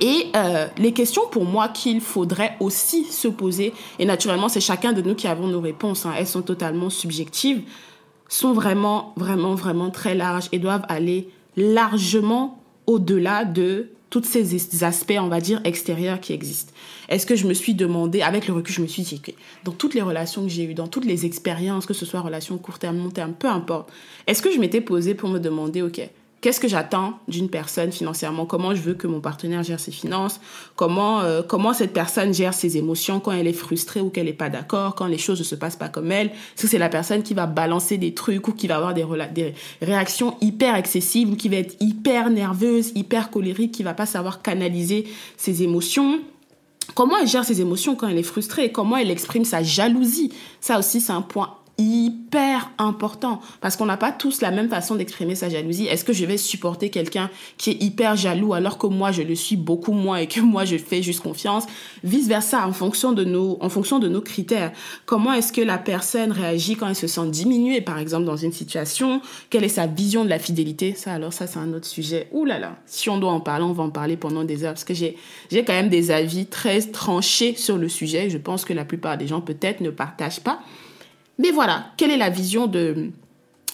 Et 0.00 0.28
euh, 0.34 0.66
les 0.78 0.92
questions 0.92 1.22
pour 1.30 1.44
moi 1.44 1.68
qu'il 1.68 2.00
faudrait 2.00 2.56
aussi 2.58 3.04
se 3.04 3.28
poser, 3.28 3.74
et 3.98 4.06
naturellement 4.06 4.48
c'est 4.48 4.60
chacun 4.60 4.92
de 4.92 5.02
nous 5.02 5.14
qui 5.14 5.26
avons 5.26 5.46
nos 5.46 5.60
réponses, 5.60 6.06
hein, 6.06 6.14
elles 6.16 6.26
sont 6.26 6.42
totalement 6.42 6.88
subjectives, 6.88 7.62
sont 8.28 8.52
vraiment, 8.52 9.12
vraiment, 9.16 9.54
vraiment 9.54 9.90
très 9.90 10.14
larges 10.14 10.48
et 10.52 10.58
doivent 10.58 10.86
aller 10.88 11.28
largement 11.56 12.62
au-delà 12.86 13.44
de 13.44 13.90
tous 14.10 14.24
ces 14.24 14.84
aspects, 14.84 15.18
on 15.18 15.28
va 15.28 15.40
dire, 15.40 15.60
extérieurs 15.64 16.20
qui 16.20 16.32
existent. 16.32 16.72
Est-ce 17.08 17.26
que 17.26 17.36
je 17.36 17.46
me 17.46 17.54
suis 17.54 17.74
demandé, 17.74 18.22
avec 18.22 18.48
le 18.48 18.54
recul, 18.54 18.74
je 18.74 18.82
me 18.82 18.86
suis 18.86 19.02
dit 19.02 19.22
dans 19.64 19.72
toutes 19.72 19.94
les 19.94 20.02
relations 20.02 20.42
que 20.42 20.48
j'ai 20.48 20.64
eues, 20.64 20.74
dans 20.74 20.88
toutes 20.88 21.04
les 21.04 21.26
expériences, 21.26 21.86
que 21.86 21.94
ce 21.94 22.04
soit 22.04 22.20
relations 22.20 22.58
court 22.58 22.78
terme, 22.78 22.98
long 22.98 23.10
terme, 23.10 23.32
peu 23.32 23.48
importe, 23.48 23.90
est-ce 24.26 24.42
que 24.42 24.52
je 24.52 24.58
m'étais 24.58 24.80
posé 24.80 25.14
pour 25.14 25.28
me 25.28 25.38
demander, 25.38 25.82
ok, 25.82 26.00
qu'est-ce 26.40 26.60
que 26.60 26.68
j'attends 26.68 27.18
d'une 27.28 27.48
personne 27.48 27.92
financièrement? 27.92 28.46
Comment 28.46 28.74
je 28.74 28.80
veux 28.80 28.94
que 28.94 29.06
mon 29.06 29.20
partenaire 29.20 29.62
gère 29.62 29.80
ses 29.80 29.90
finances? 29.90 30.40
Comment 30.76 31.20
euh, 31.20 31.42
comment 31.42 31.72
cette 31.72 31.92
personne 31.92 32.32
gère 32.32 32.54
ses 32.54 32.76
émotions 32.76 33.20
quand 33.20 33.32
elle 33.32 33.46
est 33.46 33.52
frustrée 33.52 34.00
ou 34.00 34.10
qu'elle 34.10 34.26
n'est 34.26 34.32
pas 34.32 34.48
d'accord, 34.48 34.94
quand 34.94 35.06
les 35.06 35.18
choses 35.18 35.38
ne 35.38 35.44
se 35.44 35.54
passent 35.54 35.76
pas 35.76 35.88
comme 35.88 36.12
elle? 36.12 36.28
Est-ce 36.28 36.62
que 36.62 36.68
c'est 36.68 36.78
la 36.78 36.88
personne 36.88 37.22
qui 37.22 37.34
va 37.34 37.46
balancer 37.46 37.98
des 37.98 38.14
trucs 38.14 38.48
ou 38.48 38.52
qui 38.52 38.66
va 38.66 38.76
avoir 38.76 38.94
des, 38.94 39.04
des 39.32 39.54
réactions 39.82 40.36
hyper 40.40 40.76
excessives 40.76 41.30
ou 41.30 41.36
qui 41.36 41.48
va 41.48 41.56
être 41.56 41.76
hyper 41.80 42.30
nerveuse, 42.30 42.92
hyper 42.94 43.30
colérique, 43.30 43.72
qui 43.72 43.82
va 43.82 43.94
pas 43.94 44.06
savoir 44.06 44.42
canaliser 44.42 45.06
ses 45.36 45.62
émotions? 45.62 46.20
Comment 46.94 47.18
elle 47.18 47.28
gère 47.28 47.44
ses 47.44 47.60
émotions 47.60 47.94
quand 47.94 48.08
elle 48.08 48.18
est 48.18 48.22
frustrée, 48.22 48.72
comment 48.72 48.96
elle 48.96 49.10
exprime 49.10 49.44
sa 49.44 49.62
jalousie? 49.62 50.32
Ça 50.60 50.78
aussi, 50.78 51.00
c'est 51.00 51.12
un 51.12 51.22
point 51.22 51.54
hyper 51.80 52.70
important 52.78 53.40
parce 53.60 53.76
qu'on 53.76 53.86
n'a 53.86 53.96
pas 53.96 54.12
tous 54.12 54.40
la 54.40 54.50
même 54.50 54.68
façon 54.68 54.94
d'exprimer 54.94 55.34
sa 55.34 55.48
jalousie. 55.48 55.86
Est-ce 55.86 56.04
que 56.04 56.12
je 56.12 56.24
vais 56.24 56.36
supporter 56.36 56.90
quelqu'un 56.90 57.30
qui 57.56 57.70
est 57.70 57.82
hyper 57.82 58.16
jaloux 58.16 58.54
alors 58.54 58.78
que 58.78 58.86
moi 58.86 59.10
je 59.12 59.22
le 59.22 59.34
suis 59.34 59.56
beaucoup 59.56 59.92
moins 59.92 60.18
et 60.18 60.26
que 60.26 60.40
moi 60.54 60.64
je 60.64 60.76
fais 60.76 61.02
juste 61.02 61.20
confiance? 61.20 61.64
Vice 62.04 62.28
versa 62.28 62.66
en 62.66 62.72
fonction 62.72 63.12
de 63.12 63.24
nos 63.24 63.58
en 63.60 63.68
fonction 63.68 63.98
de 63.98 64.08
nos 64.08 64.20
critères. 64.20 64.72
Comment 65.06 65.32
est-ce 65.32 65.52
que 65.52 65.60
la 65.60 65.78
personne 65.78 66.32
réagit 66.32 66.76
quand 66.76 66.88
elle 66.88 66.96
se 66.96 67.06
sent 67.06 67.28
diminuée 67.28 67.80
par 67.80 67.98
exemple 67.98 68.24
dans 68.26 68.36
une 68.36 68.52
situation? 68.52 69.20
Quelle 69.48 69.64
est 69.64 69.68
sa 69.68 69.86
vision 69.86 70.24
de 70.24 70.30
la 70.30 70.38
fidélité? 70.38 70.94
Ça 70.94 71.12
alors 71.14 71.32
ça 71.32 71.46
c'est 71.46 71.58
un 71.58 71.72
autre 71.72 71.86
sujet. 71.86 72.28
Ouh 72.32 72.44
là 72.44 72.58
là, 72.58 72.76
si 72.86 73.08
on 73.08 73.18
doit 73.18 73.32
en 73.32 73.40
parler, 73.40 73.64
on 73.64 73.72
va 73.72 73.82
en 73.82 73.90
parler 73.90 74.16
pendant 74.16 74.44
des 74.44 74.64
heures 74.64 74.74
parce 74.74 74.84
que 74.84 74.94
j'ai 74.94 75.16
j'ai 75.50 75.64
quand 75.64 75.72
même 75.72 75.88
des 75.88 76.10
avis 76.10 76.46
très 76.46 76.80
tranchés 76.82 77.54
sur 77.56 77.78
le 77.78 77.88
sujet. 77.88 78.30
Je 78.30 78.38
pense 78.38 78.64
que 78.64 78.72
la 78.72 78.84
plupart 78.84 79.18
des 79.18 79.26
gens 79.26 79.40
peut-être 79.40 79.80
ne 79.80 79.90
partagent 79.90 80.40
pas. 80.40 80.60
Mais 81.40 81.52
voilà, 81.52 81.86
quelle 81.96 82.10
est 82.10 82.18
la 82.18 82.28
vision 82.28 82.66
de 82.66 83.12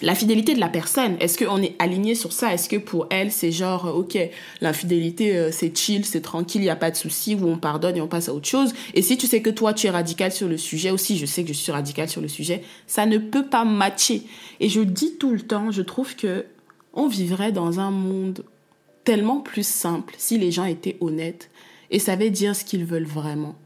la 0.00 0.14
fidélité 0.14 0.54
de 0.54 0.60
la 0.60 0.68
personne? 0.68 1.16
Est-ce 1.18 1.36
qu'on 1.36 1.60
est 1.60 1.74
aligné 1.80 2.14
sur 2.14 2.32
ça? 2.32 2.54
Est-ce 2.54 2.68
que 2.68 2.76
pour 2.76 3.08
elle, 3.10 3.32
c'est 3.32 3.50
genre, 3.50 3.86
euh, 3.86 3.92
ok, 3.92 4.16
l'infidélité, 4.60 5.36
euh, 5.36 5.50
c'est 5.50 5.76
chill, 5.76 6.04
c'est 6.04 6.20
tranquille, 6.20 6.60
il 6.60 6.66
n'y 6.66 6.70
a 6.70 6.76
pas 6.76 6.92
de 6.92 6.96
souci, 6.96 7.34
où 7.34 7.44
on 7.48 7.58
pardonne 7.58 7.96
et 7.96 8.00
on 8.00 8.06
passe 8.06 8.28
à 8.28 8.34
autre 8.34 8.46
chose? 8.46 8.72
Et 8.94 9.02
si 9.02 9.16
tu 9.16 9.26
sais 9.26 9.42
que 9.42 9.50
toi, 9.50 9.74
tu 9.74 9.88
es 9.88 9.90
radical 9.90 10.30
sur 10.30 10.46
le 10.46 10.58
sujet, 10.58 10.92
aussi 10.92 11.18
je 11.18 11.26
sais 11.26 11.42
que 11.42 11.48
je 11.48 11.58
suis 11.58 11.72
radical 11.72 12.08
sur 12.08 12.20
le 12.20 12.28
sujet, 12.28 12.62
ça 12.86 13.04
ne 13.04 13.18
peut 13.18 13.46
pas 13.46 13.64
matcher. 13.64 14.22
Et 14.60 14.68
je 14.68 14.80
dis 14.80 15.16
tout 15.18 15.32
le 15.32 15.40
temps, 15.40 15.72
je 15.72 15.82
trouve 15.82 16.14
que 16.14 16.44
on 16.94 17.08
vivrait 17.08 17.50
dans 17.50 17.80
un 17.80 17.90
monde 17.90 18.44
tellement 19.02 19.40
plus 19.40 19.66
simple 19.66 20.14
si 20.18 20.38
les 20.38 20.52
gens 20.52 20.66
étaient 20.66 20.98
honnêtes 21.00 21.50
et 21.90 21.98
savaient 21.98 22.30
dire 22.30 22.54
ce 22.54 22.64
qu'ils 22.64 22.84
veulent 22.84 23.04
vraiment. 23.06 23.56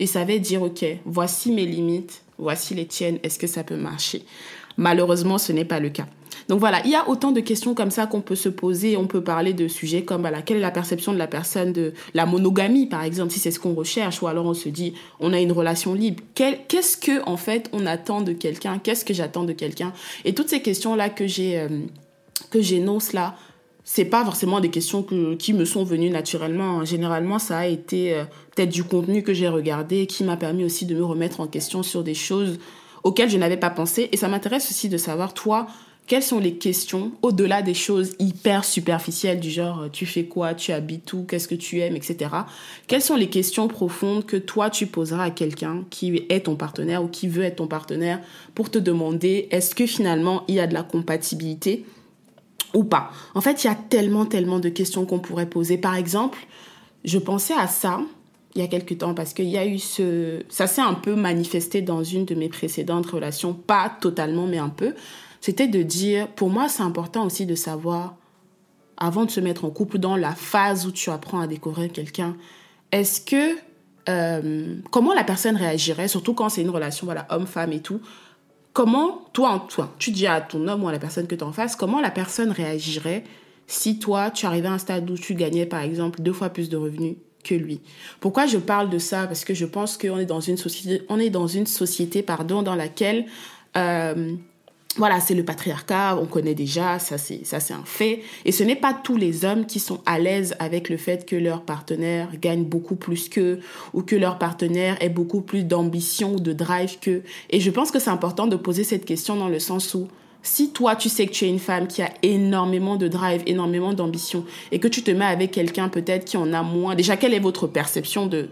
Et 0.00 0.06
savaient 0.06 0.38
dire, 0.38 0.62
ok, 0.62 0.84
voici 1.06 1.50
mes 1.50 1.64
limites, 1.64 2.24
voici 2.38 2.74
les 2.74 2.86
tiennes, 2.86 3.18
est-ce 3.22 3.38
que 3.38 3.46
ça 3.46 3.64
peut 3.64 3.76
marcher? 3.76 4.24
Malheureusement, 4.76 5.38
ce 5.38 5.52
n'est 5.52 5.64
pas 5.64 5.80
le 5.80 5.90
cas. 5.90 6.06
Donc 6.48 6.60
voilà, 6.60 6.80
il 6.84 6.90
y 6.90 6.94
a 6.94 7.08
autant 7.08 7.30
de 7.30 7.40
questions 7.40 7.74
comme 7.74 7.90
ça 7.90 8.06
qu'on 8.06 8.22
peut 8.22 8.34
se 8.34 8.48
poser. 8.48 8.96
On 8.96 9.06
peut 9.06 9.22
parler 9.22 9.52
de 9.52 9.68
sujets 9.68 10.02
comme 10.02 10.22
voilà, 10.22 10.40
quelle 10.40 10.56
est 10.56 10.60
la 10.60 10.70
perception 10.70 11.12
de 11.12 11.18
la 11.18 11.26
personne 11.26 11.72
de 11.72 11.92
la 12.14 12.24
monogamie, 12.24 12.86
par 12.86 13.02
exemple, 13.02 13.32
si 13.32 13.38
c'est 13.38 13.50
ce 13.50 13.60
qu'on 13.60 13.74
recherche, 13.74 14.22
ou 14.22 14.28
alors 14.28 14.46
on 14.46 14.54
se 14.54 14.68
dit 14.68 14.94
on 15.20 15.32
a 15.32 15.40
une 15.40 15.52
relation 15.52 15.94
libre. 15.94 16.22
Qu'est-ce 16.34 16.96
que 16.96 17.22
en 17.28 17.36
fait 17.36 17.68
on 17.72 17.84
attend 17.86 18.22
de 18.22 18.32
quelqu'un? 18.32 18.78
Qu'est-ce 18.78 19.04
que 19.04 19.12
j'attends 19.12 19.44
de 19.44 19.52
quelqu'un? 19.52 19.92
Et 20.24 20.34
toutes 20.34 20.48
ces 20.48 20.62
questions 20.62 20.94
là 20.94 21.10
euh, 21.20 21.68
que 22.50 22.60
j'énonce 22.62 23.12
là, 23.12 23.36
c'est 23.90 24.04
pas 24.04 24.22
forcément 24.22 24.60
des 24.60 24.68
questions 24.68 25.02
qui 25.38 25.54
me 25.54 25.64
sont 25.64 25.82
venues 25.82 26.10
naturellement. 26.10 26.84
Généralement, 26.84 27.38
ça 27.38 27.56
a 27.56 27.66
été 27.66 28.12
euh, 28.12 28.24
peut-être 28.54 28.68
du 28.68 28.84
contenu 28.84 29.22
que 29.22 29.32
j'ai 29.32 29.48
regardé 29.48 30.06
qui 30.06 30.24
m'a 30.24 30.36
permis 30.36 30.62
aussi 30.62 30.84
de 30.84 30.94
me 30.94 31.02
remettre 31.02 31.40
en 31.40 31.46
question 31.46 31.82
sur 31.82 32.04
des 32.04 32.12
choses 32.12 32.58
auxquelles 33.02 33.30
je 33.30 33.38
n'avais 33.38 33.56
pas 33.56 33.70
pensé. 33.70 34.10
Et 34.12 34.18
ça 34.18 34.28
m'intéresse 34.28 34.70
aussi 34.70 34.90
de 34.90 34.98
savoir, 34.98 35.32
toi, 35.32 35.68
quelles 36.06 36.22
sont 36.22 36.38
les 36.38 36.56
questions 36.56 37.12
au-delà 37.22 37.62
des 37.62 37.72
choses 37.72 38.14
hyper 38.18 38.66
superficielles 38.66 39.40
du 39.40 39.50
genre 39.50 39.86
tu 39.90 40.04
fais 40.04 40.24
quoi, 40.26 40.52
tu 40.52 40.70
habites 40.72 41.10
où, 41.14 41.24
qu'est-ce 41.24 41.48
que 41.48 41.54
tu 41.54 41.80
aimes, 41.80 41.96
etc. 41.96 42.30
Quelles 42.88 43.00
sont 43.00 43.16
les 43.16 43.30
questions 43.30 43.68
profondes 43.68 44.26
que 44.26 44.36
toi 44.36 44.68
tu 44.68 44.86
poseras 44.86 45.24
à 45.24 45.30
quelqu'un 45.30 45.84
qui 45.88 46.26
est 46.28 46.44
ton 46.44 46.56
partenaire 46.56 47.02
ou 47.02 47.08
qui 47.08 47.26
veut 47.26 47.44
être 47.44 47.56
ton 47.56 47.66
partenaire 47.66 48.20
pour 48.54 48.70
te 48.70 48.78
demander 48.78 49.48
est-ce 49.50 49.74
que 49.74 49.86
finalement 49.86 50.44
il 50.46 50.56
y 50.56 50.60
a 50.60 50.66
de 50.66 50.74
la 50.74 50.82
compatibilité 50.82 51.86
ou 52.74 52.84
pas. 52.84 53.10
En 53.34 53.40
fait, 53.40 53.64
il 53.64 53.66
y 53.66 53.70
a 53.70 53.74
tellement, 53.74 54.26
tellement 54.26 54.58
de 54.58 54.68
questions 54.68 55.06
qu'on 55.06 55.18
pourrait 55.18 55.48
poser. 55.48 55.78
Par 55.78 55.94
exemple, 55.94 56.38
je 57.04 57.18
pensais 57.18 57.54
à 57.54 57.66
ça 57.66 58.00
il 58.54 58.62
y 58.62 58.64
a 58.64 58.68
quelques 58.68 58.98
temps 58.98 59.14
parce 59.14 59.34
qu'il 59.34 59.48
y 59.48 59.58
a 59.58 59.66
eu 59.66 59.78
ce... 59.78 60.42
Ça 60.48 60.66
s'est 60.66 60.80
un 60.80 60.94
peu 60.94 61.14
manifesté 61.14 61.80
dans 61.82 62.02
une 62.02 62.24
de 62.24 62.34
mes 62.34 62.48
précédentes 62.48 63.06
relations, 63.06 63.54
pas 63.54 63.88
totalement, 64.00 64.46
mais 64.46 64.58
un 64.58 64.68
peu. 64.68 64.94
C'était 65.40 65.68
de 65.68 65.82
dire, 65.82 66.28
pour 66.28 66.50
moi, 66.50 66.68
c'est 66.68 66.82
important 66.82 67.24
aussi 67.24 67.46
de 67.46 67.54
savoir, 67.54 68.16
avant 68.96 69.24
de 69.26 69.30
se 69.30 69.40
mettre 69.40 69.64
en 69.64 69.70
couple, 69.70 69.98
dans 69.98 70.16
la 70.16 70.34
phase 70.34 70.86
où 70.86 70.90
tu 70.90 71.10
apprends 71.10 71.40
à 71.40 71.46
découvrir 71.46 71.92
quelqu'un, 71.92 72.36
est-ce 72.90 73.20
que... 73.20 73.56
Euh, 74.08 74.76
comment 74.90 75.12
la 75.12 75.22
personne 75.22 75.54
réagirait, 75.54 76.08
surtout 76.08 76.32
quand 76.32 76.48
c'est 76.48 76.62
une 76.62 76.70
relation, 76.70 77.04
voilà, 77.04 77.26
homme-femme 77.30 77.72
et 77.72 77.80
tout, 77.80 78.00
comment, 78.78 79.24
toi, 79.32 79.66
toi, 79.68 79.92
tu 79.98 80.12
dis 80.12 80.28
à 80.28 80.40
ton 80.40 80.68
homme 80.68 80.84
ou 80.84 80.88
à 80.88 80.92
la 80.92 81.00
personne 81.00 81.26
que 81.26 81.34
tu 81.34 81.42
en 81.42 81.50
face, 81.50 81.74
comment 81.74 82.00
la 82.00 82.12
personne 82.12 82.52
réagirait 82.52 83.24
si 83.66 83.98
toi, 83.98 84.30
tu 84.30 84.46
arrivais 84.46 84.68
à 84.68 84.72
un 84.74 84.78
stade 84.78 85.10
où 85.10 85.18
tu 85.18 85.34
gagnais, 85.34 85.66
par 85.66 85.80
exemple, 85.80 86.22
deux 86.22 86.32
fois 86.32 86.50
plus 86.50 86.68
de 86.68 86.76
revenus 86.76 87.16
que 87.42 87.56
lui? 87.56 87.80
Pourquoi 88.20 88.46
je 88.46 88.56
parle 88.56 88.88
de 88.88 88.98
ça? 88.98 89.26
Parce 89.26 89.44
que 89.44 89.52
je 89.52 89.66
pense 89.66 89.98
qu'on 89.98 90.20
est 90.20 90.26
dans 90.26 90.38
une 90.38 90.56
société, 90.56 91.02
dans 91.08 91.46
pardon, 92.22 92.62
dans 92.62 92.76
laquelle 92.76 93.26
euh, 93.76 94.36
voilà, 94.96 95.20
c'est 95.20 95.34
le 95.34 95.44
patriarcat, 95.44 96.18
on 96.20 96.26
connaît 96.26 96.54
déjà, 96.54 96.98
ça 96.98 97.18
c'est 97.18 97.44
ça 97.44 97.60
c'est 97.60 97.74
un 97.74 97.84
fait. 97.84 98.22
Et 98.44 98.52
ce 98.52 98.64
n'est 98.64 98.76
pas 98.76 98.94
tous 98.94 99.16
les 99.16 99.44
hommes 99.44 99.66
qui 99.66 99.78
sont 99.78 100.00
à 100.06 100.18
l'aise 100.18 100.56
avec 100.58 100.88
le 100.88 100.96
fait 100.96 101.24
que 101.24 101.36
leur 101.36 101.62
partenaire 101.62 102.28
gagne 102.40 102.64
beaucoup 102.64 102.96
plus 102.96 103.28
qu'eux 103.28 103.60
ou 103.92 104.02
que 104.02 104.16
leur 104.16 104.38
partenaire 104.38 104.96
ait 105.00 105.08
beaucoup 105.08 105.40
plus 105.40 105.62
d'ambition 105.64 106.34
ou 106.34 106.40
de 106.40 106.52
drive 106.52 106.98
qu'eux. 107.00 107.22
Et 107.50 107.60
je 107.60 107.70
pense 107.70 107.90
que 107.90 108.00
c'est 108.00 108.10
important 108.10 108.46
de 108.46 108.56
poser 108.56 108.82
cette 108.82 109.04
question 109.04 109.36
dans 109.36 109.48
le 109.48 109.60
sens 109.60 109.94
où 109.94 110.08
si 110.42 110.70
toi 110.70 110.96
tu 110.96 111.08
sais 111.08 111.26
que 111.26 111.32
tu 111.32 111.44
es 111.44 111.48
une 111.48 111.58
femme 111.58 111.86
qui 111.86 112.02
a 112.02 112.10
énormément 112.22 112.96
de 112.96 113.08
drive, 113.08 113.42
énormément 113.46 113.92
d'ambition 113.92 114.44
et 114.72 114.78
que 114.78 114.88
tu 114.88 115.02
te 115.02 115.10
mets 115.10 115.24
avec 115.24 115.50
quelqu'un 115.50 115.88
peut-être 115.88 116.24
qui 116.24 116.36
en 116.36 116.52
a 116.52 116.62
moins, 116.62 116.94
déjà 116.94 117.16
quelle 117.16 117.34
est 117.34 117.40
votre 117.40 117.66
perception 117.66 118.26
de 118.26 118.48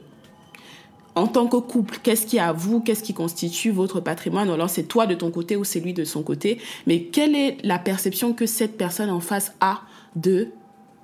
en 1.17 1.27
tant 1.27 1.47
que 1.47 1.57
couple, 1.57 1.99
qu'est-ce 2.03 2.27
qui 2.27 2.37
est 2.37 2.41
à 2.41 2.53
vous, 2.53 2.81
qu'est-ce 2.81 3.03
qui 3.03 3.15
constitue 3.15 3.71
votre 3.71 4.01
patrimoine? 4.01 4.51
Alors 4.51 4.69
c'est 4.69 4.85
toi 4.85 5.07
de 5.07 5.15
ton 5.15 5.31
côté 5.31 5.57
ou 5.57 5.65
c'est 5.65 5.81
lui 5.81 5.95
de 5.95 6.05
son 6.05 6.23
côté, 6.23 6.59
mais 6.87 7.05
quelle 7.05 7.35
est 7.35 7.57
la 7.65 7.79
perception 7.79 8.35
que 8.35 8.45
cette 8.47 8.77
personne 8.77 9.11
en 9.11 9.21
face 9.21 9.55
a 9.61 9.81
de 10.15 10.49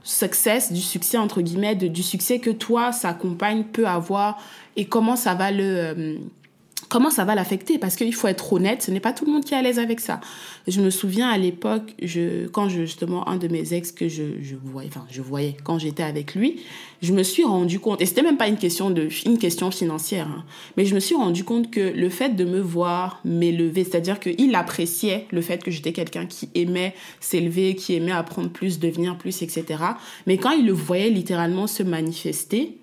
success, 0.05 0.71
du 0.71 0.81
succès 0.81 1.17
entre 1.17 1.41
guillemets, 1.41 1.75
du 1.75 2.03
succès 2.03 2.39
que 2.41 2.51
toi, 2.51 2.93
sa 2.93 3.15
compagne 3.15 3.65
peut 3.65 3.87
avoir? 3.89 4.39
Et 4.77 4.85
comment 4.85 5.17
ça 5.17 5.35
va 5.35 5.51
le... 5.51 5.65
Euh, 5.65 6.17
comment 6.93 7.09
ça 7.09 7.25
va 7.25 7.35
l'affecter? 7.35 7.79
Parce 7.79 7.97
qu'il 7.97 8.15
faut 8.15 8.29
être 8.29 8.53
honnête, 8.53 8.83
ce 8.83 8.91
n'est 8.91 9.01
pas 9.01 9.15
tout 9.15 9.25
le 9.25 9.33
monde 9.33 9.45
qui 9.45 9.55
est 9.55 9.57
à 9.57 9.63
l'aise 9.63 9.79
avec 9.79 9.99
ça. 9.99 10.21
Je 10.69 10.83
me 10.83 10.91
souviens 10.91 11.31
à 11.31 11.39
l'époque, 11.39 11.95
je, 12.03 12.49
quand 12.49 12.69
justement 12.69 13.27
un 13.31 13.39
de 13.39 13.49
mes 13.49 13.73
ex 13.73 13.93
que 13.93 14.09
je, 14.09 14.25
je 14.43 14.57
voyais, 14.63 14.91
enfin 14.91 15.07
je 15.11 15.23
voyais 15.23 15.57
quand 15.65 15.79
j'étais 15.79 16.03
avec 16.03 16.35
lui, 16.35 16.61
je 17.01 17.15
me 17.15 17.23
suis 17.23 17.45
rendu 17.45 17.81
compte, 17.81 18.03
et 18.03 18.07
c'était 18.07 18.21
même 18.21 18.37
pas 18.37 18.47
une 18.47 18.59
question 18.59 18.91
de 18.91 19.09
une 19.25 19.39
question 19.39 19.71
financière, 19.71 20.29
hein, 20.29 20.45
mais 20.77 20.85
je 20.85 20.95
me 20.95 21.01
suis 21.01 21.15
rendu 21.15 21.45
compte 21.45 21.71
que 21.71 21.81
le 21.81 22.11
fait 22.11 22.37
de 22.37 22.45
me 22.45 22.61
voir 22.61 23.21
m'élever, 23.25 23.85
c'est-à-dire 23.85 24.21
qu'il 24.21 24.55
appréciait 24.55 25.27
le 25.31 25.41
fait 25.41 25.65
que 25.65 25.71
j'étais 25.71 25.95
quelqu'un 25.95 26.27
qui 26.27 26.51
aimait 26.55 26.95
s'élever, 27.21 27.75
qui 27.75 27.95
aimait 27.95 28.13
apprendre 28.13 28.51
plus, 28.51 28.79
devenir 28.79 29.17
plus, 29.17 29.41
etc. 29.41 29.65
Mais 30.27 30.37
quand 30.37 30.51
il 30.51 30.67
le 30.67 30.75
voyait 30.75 31.09
littéralement 31.09 31.67
se 31.67 31.83
manifester, 31.83 32.77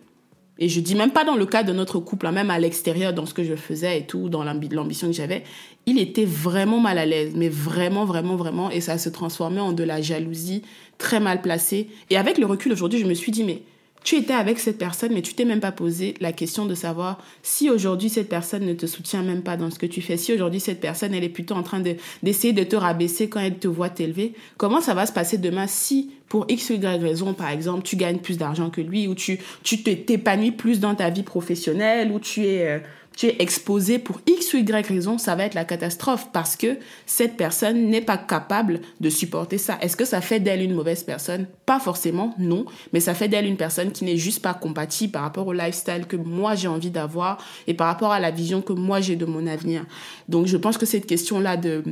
et 0.60 0.67
je 0.67 0.82
dis 0.82 0.93
même 0.93 1.12
pas 1.12 1.24
dans 1.24 1.38
le 1.38 1.45
cas 1.45 1.63
de 1.63 1.72
notre 1.72 2.00
couple, 2.00 2.28
hein, 2.28 2.34
même 2.34 2.52
à 2.52 2.60
l'extérieur, 2.60 3.13
dans 3.13 3.26
ce 3.26 3.34
que 3.34 3.45
je 3.45 3.56
faisais 3.56 4.00
et 4.00 4.06
tout, 4.06 4.28
dans 4.28 4.43
l'ambition 4.43 5.08
que 5.08 5.13
j'avais, 5.13 5.43
il 5.86 5.98
était 5.98 6.26
vraiment 6.26 6.82
mal 6.82 6.98
à 6.98 7.06
l'aise, 7.06 7.32
mais 7.34 7.48
vraiment, 7.48 8.04
vraiment, 8.04 8.36
vraiment, 8.36 8.69
et 8.69 8.82
ça 8.82 8.98
se 8.98 9.08
transformait 9.08 9.62
en 9.62 9.72
de 9.72 9.84
la 9.84 10.02
jalousie 10.02 10.63
très 10.98 11.22
mal 11.22 11.41
placée. 11.41 11.88
Et 12.10 12.17
avec 12.17 12.38
le 12.38 12.45
recul 12.45 12.74
aujourd'hui, 12.74 13.00
je 13.00 13.06
me 13.06 13.13
suis 13.13 13.32
dit, 13.32 13.45
mais 13.45 13.63
tu 14.04 14.15
étais 14.15 14.34
avec 14.34 14.60
cette 14.60 14.78
personne, 14.78 15.13
mais 15.13 15.22
tu 15.22 15.34
t'es 15.34 15.45
même 15.45 15.60
pas 15.62 15.72
posé 15.72 16.13
la 16.19 16.34
question 16.34 16.65
de 16.65 16.76
savoir 16.76 17.19
si 17.41 17.69
aujourd'hui 17.69 18.10
cette 18.10 18.30
personne 18.30 18.65
ne 18.65 18.74
te 18.74 18.86
soutient 18.86 19.22
même 19.22 19.43
pas 19.43 19.58
dans 19.58 19.72
ce 19.72 19.80
que 19.80 19.86
tu 19.86 20.02
fais, 20.02 20.17
si 20.17 20.34
aujourd'hui 20.34 20.60
cette 20.60 20.80
personne, 20.82 21.13
elle 21.13 21.24
est 21.24 21.30
plutôt 21.30 21.56
en 21.56 21.63
train 21.63 21.82
d'essayer 22.24 22.54
de 22.54 22.63
te 22.63 22.76
rabaisser 22.76 23.30
quand 23.30 23.39
elle 23.39 23.60
te 23.60 23.67
voit 23.67 23.89
t'élever, 23.89 24.34
comment 24.58 24.82
ça 24.82 24.93
va 24.93 25.06
se 25.06 25.13
passer 25.13 25.38
demain 25.38 25.67
si, 25.67 26.12
pour 26.29 26.45
X 26.47 26.69
ou 26.69 26.73
Y 26.73 27.01
raison, 27.01 27.33
par 27.33 27.49
exemple, 27.49 27.81
tu 27.83 27.95
gagnes 27.95 28.19
plus 28.19 28.37
d'argent 28.37 28.69
que 28.69 28.81
lui, 28.81 29.07
ou 29.07 29.15
tu, 29.15 29.39
tu 29.63 29.81
t'épanouis 29.81 30.51
plus 30.51 30.79
dans 30.79 30.95
ta 30.95 31.09
vie 31.09 31.23
professionnelle, 31.23 32.11
ou 32.11 32.19
tu 32.19 32.45
es... 32.45 32.67
Euh, 32.67 32.79
tu 33.19 33.25
es 33.25 33.35
exposé 33.39 33.99
pour 33.99 34.21
X 34.27 34.53
ou 34.53 34.57
Y 34.59 34.87
raison, 34.87 35.17
ça 35.17 35.35
va 35.35 35.43
être 35.43 35.53
la 35.53 35.65
catastrophe 35.65 36.29
parce 36.31 36.55
que 36.55 36.77
cette 37.05 37.35
personne 37.35 37.89
n'est 37.89 37.99
pas 37.99 38.17
capable 38.17 38.79
de 39.01 39.09
supporter 39.09 39.57
ça. 39.57 39.77
Est-ce 39.81 39.97
que 39.97 40.05
ça 40.05 40.21
fait 40.21 40.39
d'elle 40.39 40.61
une 40.61 40.73
mauvaise 40.73 41.03
personne? 41.03 41.45
Pas 41.65 41.81
forcément, 41.81 42.33
non, 42.39 42.63
mais 42.93 43.01
ça 43.01 43.13
fait 43.13 43.27
d'elle 43.27 43.45
une 43.45 43.57
personne 43.57 43.91
qui 43.91 44.05
n'est 44.05 44.15
juste 44.15 44.41
pas 44.41 44.53
compatible 44.53 45.11
par 45.11 45.23
rapport 45.23 45.47
au 45.47 45.51
lifestyle 45.51 46.05
que 46.07 46.15
moi 46.15 46.55
j'ai 46.55 46.69
envie 46.69 46.91
d'avoir 46.91 47.43
et 47.67 47.73
par 47.73 47.87
rapport 47.87 48.13
à 48.13 48.21
la 48.21 48.31
vision 48.31 48.61
que 48.61 48.71
moi 48.71 49.01
j'ai 49.01 49.17
de 49.17 49.25
mon 49.25 49.47
avenir. 49.47 49.85
Donc 50.29 50.45
je 50.45 50.55
pense 50.55 50.77
que 50.77 50.85
cette 50.85 51.05
question-là 51.05 51.57
de 51.57 51.83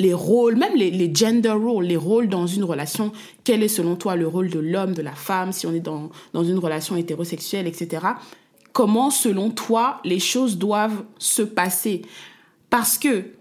les 0.00 0.14
rôles, 0.14 0.56
même 0.56 0.74
les, 0.74 0.90
les, 0.90 1.14
gender 1.14 1.50
roles, 1.50 1.84
les 1.84 1.96
rôles 1.96 2.28
dans 2.28 2.48
une 2.48 2.64
relation, 2.64 3.12
quel 3.44 3.62
est 3.62 3.68
selon 3.68 3.94
toi 3.94 4.16
le 4.16 4.26
rôle 4.26 4.50
de 4.50 4.58
l'homme, 4.58 4.94
de 4.94 5.02
la 5.02 5.12
femme, 5.12 5.52
si 5.52 5.68
on 5.68 5.72
est 5.72 5.80
dans, 5.80 6.10
dans 6.32 6.42
une 6.42 6.58
relation 6.58 6.96
hétérosexuelle, 6.96 7.68
etc 7.68 8.00
comment, 8.72 9.10
selon 9.10 9.50
toi, 9.50 10.00
les 10.04 10.18
choses 10.18 10.58
doivent 10.58 11.04
se 11.18 11.42
passer? 11.42 12.02
Parce 12.68 12.98
que 12.98 13.32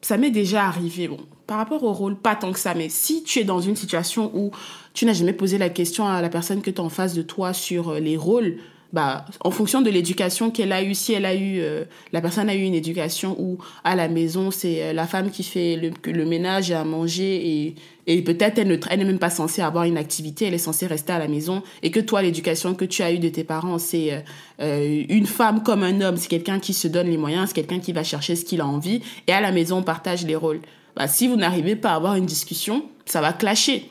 ça 0.00 0.16
m'est 0.16 0.30
déjà 0.30 0.66
arrivé, 0.66 1.08
bon, 1.08 1.20
par 1.46 1.58
rapport 1.58 1.82
au 1.84 1.92
rôle, 1.92 2.16
pas 2.16 2.36
tant 2.36 2.52
que 2.52 2.58
ça, 2.58 2.74
mais 2.74 2.88
si 2.88 3.22
tu 3.22 3.38
es 3.38 3.44
dans 3.44 3.60
une 3.60 3.76
situation 3.76 4.30
où 4.34 4.50
tu 4.94 5.06
n'as 5.06 5.12
jamais 5.12 5.32
posé 5.32 5.58
la 5.58 5.68
question 5.68 6.06
à 6.06 6.20
la 6.20 6.28
personne 6.28 6.62
que 6.62 6.70
tu 6.70 6.80
as 6.80 6.84
en 6.84 6.88
face 6.88 7.14
de 7.14 7.22
toi 7.22 7.52
sur 7.52 7.90
euh, 7.90 8.00
les 8.00 8.16
rôles, 8.16 8.58
bah, 8.92 9.24
en 9.40 9.50
fonction 9.50 9.80
de 9.80 9.88
l'éducation 9.88 10.50
qu'elle 10.50 10.72
a 10.72 10.82
eue, 10.82 10.94
si 10.94 11.14
elle 11.14 11.24
a 11.24 11.34
eu, 11.34 11.60
euh, 11.60 11.84
la 12.12 12.20
personne 12.20 12.50
a 12.50 12.54
eu 12.54 12.60
une 12.60 12.74
éducation 12.74 13.34
où 13.38 13.56
à 13.84 13.96
la 13.96 14.08
maison 14.08 14.50
c'est 14.50 14.82
euh, 14.82 14.92
la 14.92 15.06
femme 15.06 15.30
qui 15.30 15.42
fait 15.42 15.76
le, 15.76 16.12
le 16.12 16.24
ménage 16.26 16.70
et 16.70 16.74
à 16.74 16.84
manger 16.84 17.48
et, 17.48 17.74
et 18.06 18.20
peut-être 18.22 18.58
elle, 18.58 18.78
elle 18.90 18.98
n'est 18.98 19.04
même 19.06 19.18
pas 19.18 19.30
censée 19.30 19.62
avoir 19.62 19.84
une 19.84 19.96
activité, 19.96 20.46
elle 20.46 20.54
est 20.54 20.58
censée 20.58 20.86
rester 20.86 21.12
à 21.12 21.18
la 21.18 21.26
maison 21.28 21.62
et 21.82 21.90
que 21.90 22.00
toi 22.00 22.20
l'éducation 22.20 22.74
que 22.74 22.84
tu 22.84 23.02
as 23.02 23.12
eue 23.12 23.18
de 23.18 23.30
tes 23.30 23.44
parents 23.44 23.78
c'est 23.78 24.22
euh, 24.60 25.04
une 25.08 25.26
femme 25.26 25.62
comme 25.62 25.82
un 25.84 26.02
homme, 26.02 26.18
c'est 26.18 26.28
quelqu'un 26.28 26.58
qui 26.58 26.74
se 26.74 26.86
donne 26.86 27.08
les 27.08 27.16
moyens, 27.16 27.48
c'est 27.48 27.54
quelqu'un 27.54 27.78
qui 27.80 27.92
va 27.92 28.04
chercher 28.04 28.36
ce 28.36 28.44
qu'il 28.44 28.60
a 28.60 28.66
envie 28.66 29.00
et 29.26 29.32
à 29.32 29.40
la 29.40 29.52
maison 29.52 29.78
on 29.78 29.82
partage 29.82 30.26
les 30.26 30.36
rôles. 30.36 30.60
Bah, 30.96 31.08
si 31.08 31.28
vous 31.28 31.36
n'arrivez 31.36 31.76
pas 31.76 31.92
à 31.92 31.94
avoir 31.94 32.16
une 32.16 32.26
discussion, 32.26 32.84
ça 33.06 33.22
va 33.22 33.32
clasher. 33.32 33.90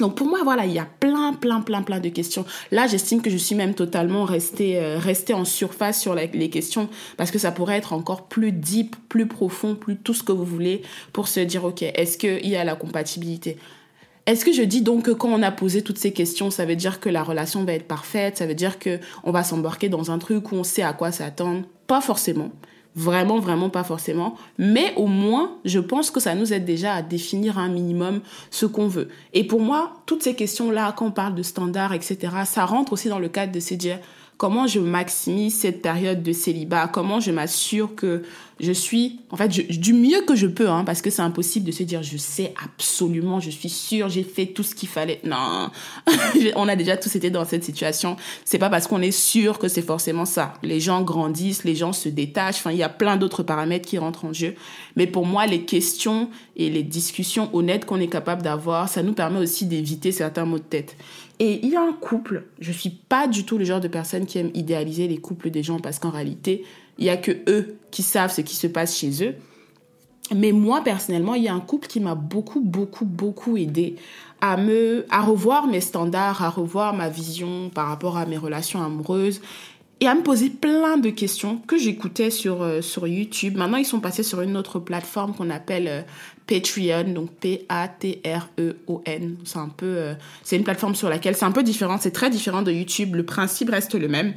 Donc 0.00 0.16
pour 0.16 0.26
moi, 0.26 0.40
voilà, 0.44 0.66
il 0.66 0.72
y 0.72 0.78
a 0.78 0.86
plein, 1.00 1.32
plein, 1.32 1.60
plein, 1.60 1.82
plein 1.82 2.00
de 2.00 2.08
questions. 2.08 2.44
Là, 2.70 2.86
j'estime 2.86 3.22
que 3.22 3.30
je 3.30 3.36
suis 3.36 3.54
même 3.54 3.74
totalement 3.74 4.24
restée, 4.24 4.78
euh, 4.78 4.98
restée 4.98 5.34
en 5.34 5.44
surface 5.44 6.00
sur 6.00 6.14
les 6.14 6.50
questions 6.50 6.88
parce 7.16 7.30
que 7.30 7.38
ça 7.38 7.52
pourrait 7.52 7.76
être 7.76 7.92
encore 7.92 8.28
plus 8.28 8.52
deep, 8.52 8.96
plus 9.08 9.26
profond, 9.26 9.74
plus 9.74 9.96
tout 9.96 10.14
ce 10.14 10.22
que 10.22 10.32
vous 10.32 10.44
voulez 10.44 10.82
pour 11.12 11.28
se 11.28 11.40
dire, 11.40 11.64
OK, 11.64 11.82
est-ce 11.82 12.18
qu'il 12.18 12.48
y 12.48 12.56
a 12.56 12.64
la 12.64 12.76
compatibilité? 12.76 13.56
Est-ce 14.26 14.44
que 14.44 14.52
je 14.52 14.62
dis 14.62 14.80
donc 14.80 15.04
que 15.04 15.10
quand 15.10 15.28
on 15.28 15.42
a 15.42 15.50
posé 15.50 15.82
toutes 15.82 15.98
ces 15.98 16.12
questions, 16.12 16.50
ça 16.50 16.64
veut 16.64 16.76
dire 16.76 16.98
que 16.98 17.10
la 17.10 17.22
relation 17.22 17.62
va 17.64 17.74
être 17.74 17.86
parfaite, 17.86 18.38
ça 18.38 18.46
veut 18.46 18.54
dire 18.54 18.78
que 18.78 18.98
on 19.22 19.32
va 19.32 19.44
s'embarquer 19.44 19.90
dans 19.90 20.10
un 20.10 20.18
truc 20.18 20.50
où 20.50 20.56
on 20.56 20.64
sait 20.64 20.82
à 20.82 20.94
quoi 20.94 21.12
s'attendre? 21.12 21.64
Pas 21.86 22.00
forcément. 22.00 22.50
Vraiment, 22.96 23.40
vraiment 23.40 23.70
pas 23.70 23.82
forcément. 23.82 24.36
Mais 24.56 24.92
au 24.96 25.06
moins, 25.06 25.56
je 25.64 25.80
pense 25.80 26.12
que 26.12 26.20
ça 26.20 26.36
nous 26.36 26.52
aide 26.52 26.64
déjà 26.64 26.94
à 26.94 27.02
définir 27.02 27.58
un 27.58 27.68
minimum 27.68 28.20
ce 28.50 28.66
qu'on 28.66 28.86
veut. 28.86 29.08
Et 29.32 29.44
pour 29.44 29.60
moi, 29.60 29.94
toutes 30.06 30.22
ces 30.22 30.34
questions-là, 30.34 30.94
quand 30.96 31.06
on 31.06 31.10
parle 31.10 31.34
de 31.34 31.42
standards, 31.42 31.92
etc., 31.92 32.18
ça 32.44 32.64
rentre 32.64 32.92
aussi 32.92 33.08
dans 33.08 33.18
le 33.18 33.28
cadre 33.28 33.52
de 33.52 33.60
se 33.60 33.74
comment 34.36 34.66
je 34.66 34.80
maximise 34.80 35.58
cette 35.58 35.82
période 35.82 36.22
de 36.22 36.32
célibat, 36.32 36.88
comment 36.88 37.20
je 37.20 37.30
m'assure 37.30 37.94
que 37.94 38.22
je 38.60 38.72
suis, 38.72 39.20
en 39.30 39.36
fait, 39.36 39.48
du 39.48 39.92
mieux 39.92 40.22
que 40.22 40.36
je 40.36 40.46
peux, 40.46 40.68
hein, 40.68 40.84
parce 40.84 41.02
que 41.02 41.10
c'est 41.10 41.22
impossible 41.22 41.66
de 41.66 41.72
se 41.72 41.82
dire, 41.82 42.02
je 42.04 42.16
sais 42.16 42.54
absolument, 42.62 43.40
je 43.40 43.50
suis 43.50 43.68
sûre, 43.68 44.08
j'ai 44.08 44.22
fait 44.22 44.46
tout 44.46 44.62
ce 44.62 44.76
qu'il 44.76 44.88
fallait. 44.88 45.20
Non, 45.24 45.70
on 46.56 46.68
a 46.68 46.76
déjà 46.76 46.96
tous 46.96 47.14
été 47.16 47.30
dans 47.30 47.44
cette 47.44 47.64
situation. 47.64 48.16
C'est 48.44 48.58
pas 48.58 48.70
parce 48.70 48.86
qu'on 48.86 49.02
est 49.02 49.10
sûr 49.10 49.58
que 49.58 49.66
c'est 49.66 49.82
forcément 49.82 50.24
ça. 50.24 50.54
Les 50.62 50.78
gens 50.78 51.02
grandissent, 51.02 51.64
les 51.64 51.74
gens 51.74 51.92
se 51.92 52.08
détachent. 52.08 52.58
Enfin, 52.58 52.70
il 52.70 52.78
y 52.78 52.84
a 52.84 52.88
plein 52.88 53.16
d'autres 53.16 53.42
paramètres 53.42 53.88
qui 53.88 53.98
rentrent 53.98 54.24
en 54.24 54.32
jeu. 54.32 54.54
Mais 54.94 55.08
pour 55.08 55.26
moi, 55.26 55.46
les 55.46 55.64
questions 55.64 56.30
et 56.56 56.70
les 56.70 56.84
discussions 56.84 57.50
honnêtes 57.54 57.84
qu'on 57.84 58.00
est 58.00 58.08
capable 58.08 58.42
d'avoir, 58.42 58.88
ça 58.88 59.02
nous 59.02 59.14
permet 59.14 59.40
aussi 59.40 59.66
d'éviter 59.66 60.12
certains 60.12 60.44
maux 60.44 60.58
de 60.58 60.64
tête. 60.64 60.96
Et 61.40 61.60
il 61.64 61.70
y 61.70 61.76
a 61.76 61.82
un 61.82 61.92
couple, 61.92 62.44
je 62.60 62.70
suis 62.70 62.90
pas 62.90 63.26
du 63.26 63.44
tout 63.44 63.58
le 63.58 63.64
genre 63.64 63.80
de 63.80 63.88
personne 63.88 64.26
qui 64.26 64.38
aime 64.38 64.50
idéaliser 64.54 65.08
les 65.08 65.18
couples 65.18 65.50
des 65.50 65.62
gens 65.62 65.80
parce 65.80 65.98
qu'en 65.98 66.10
réalité, 66.10 66.64
il 66.98 67.06
y 67.06 67.10
a 67.10 67.16
que 67.16 67.32
eux 67.48 67.76
qui 67.90 68.02
savent 68.02 68.32
ce 68.32 68.40
qui 68.40 68.54
se 68.54 68.66
passe 68.66 68.96
chez 68.96 69.24
eux. 69.24 69.34
Mais 70.34 70.52
moi 70.52 70.82
personnellement, 70.82 71.34
il 71.34 71.42
y 71.42 71.48
a 71.48 71.54
un 71.54 71.60
couple 71.60 71.86
qui 71.86 72.00
m'a 72.00 72.14
beaucoup 72.14 72.60
beaucoup 72.60 73.04
beaucoup 73.04 73.56
aidé 73.56 73.96
à 74.40 74.56
me 74.56 75.04
à 75.10 75.20
revoir 75.20 75.66
mes 75.66 75.80
standards, 75.80 76.42
à 76.42 76.48
revoir 76.48 76.94
ma 76.94 77.08
vision 77.08 77.68
par 77.68 77.88
rapport 77.88 78.16
à 78.16 78.24
mes 78.24 78.38
relations 78.38 78.82
amoureuses 78.82 79.42
et 80.00 80.08
à 80.08 80.14
me 80.14 80.22
poser 80.22 80.50
plein 80.50 80.96
de 80.98 81.10
questions 81.10 81.58
que 81.66 81.78
j'écoutais 81.78 82.30
sur 82.30 82.62
euh, 82.62 82.80
sur 82.80 83.06
YouTube. 83.06 83.56
Maintenant, 83.56 83.76
ils 83.78 83.86
sont 83.86 84.00
passés 84.00 84.22
sur 84.22 84.40
une 84.40 84.56
autre 84.56 84.78
plateforme 84.78 85.34
qu'on 85.34 85.50
appelle 85.50 85.88
euh, 85.88 86.02
Patreon, 86.46 87.12
donc 87.12 87.30
P-A-T-R-E-O-N. 87.40 89.36
C'est 89.44 89.58
un 89.58 89.68
peu, 89.68 89.86
euh, 89.86 90.14
c'est 90.42 90.56
une 90.56 90.64
plateforme 90.64 90.94
sur 90.94 91.08
laquelle 91.08 91.36
c'est 91.36 91.44
un 91.44 91.52
peu 91.52 91.62
différent, 91.62 91.96
c'est 92.00 92.10
très 92.10 92.30
différent 92.30 92.62
de 92.62 92.72
YouTube. 92.72 93.14
Le 93.14 93.24
principe 93.24 93.70
reste 93.70 93.94
le 93.94 94.08
même. 94.08 94.34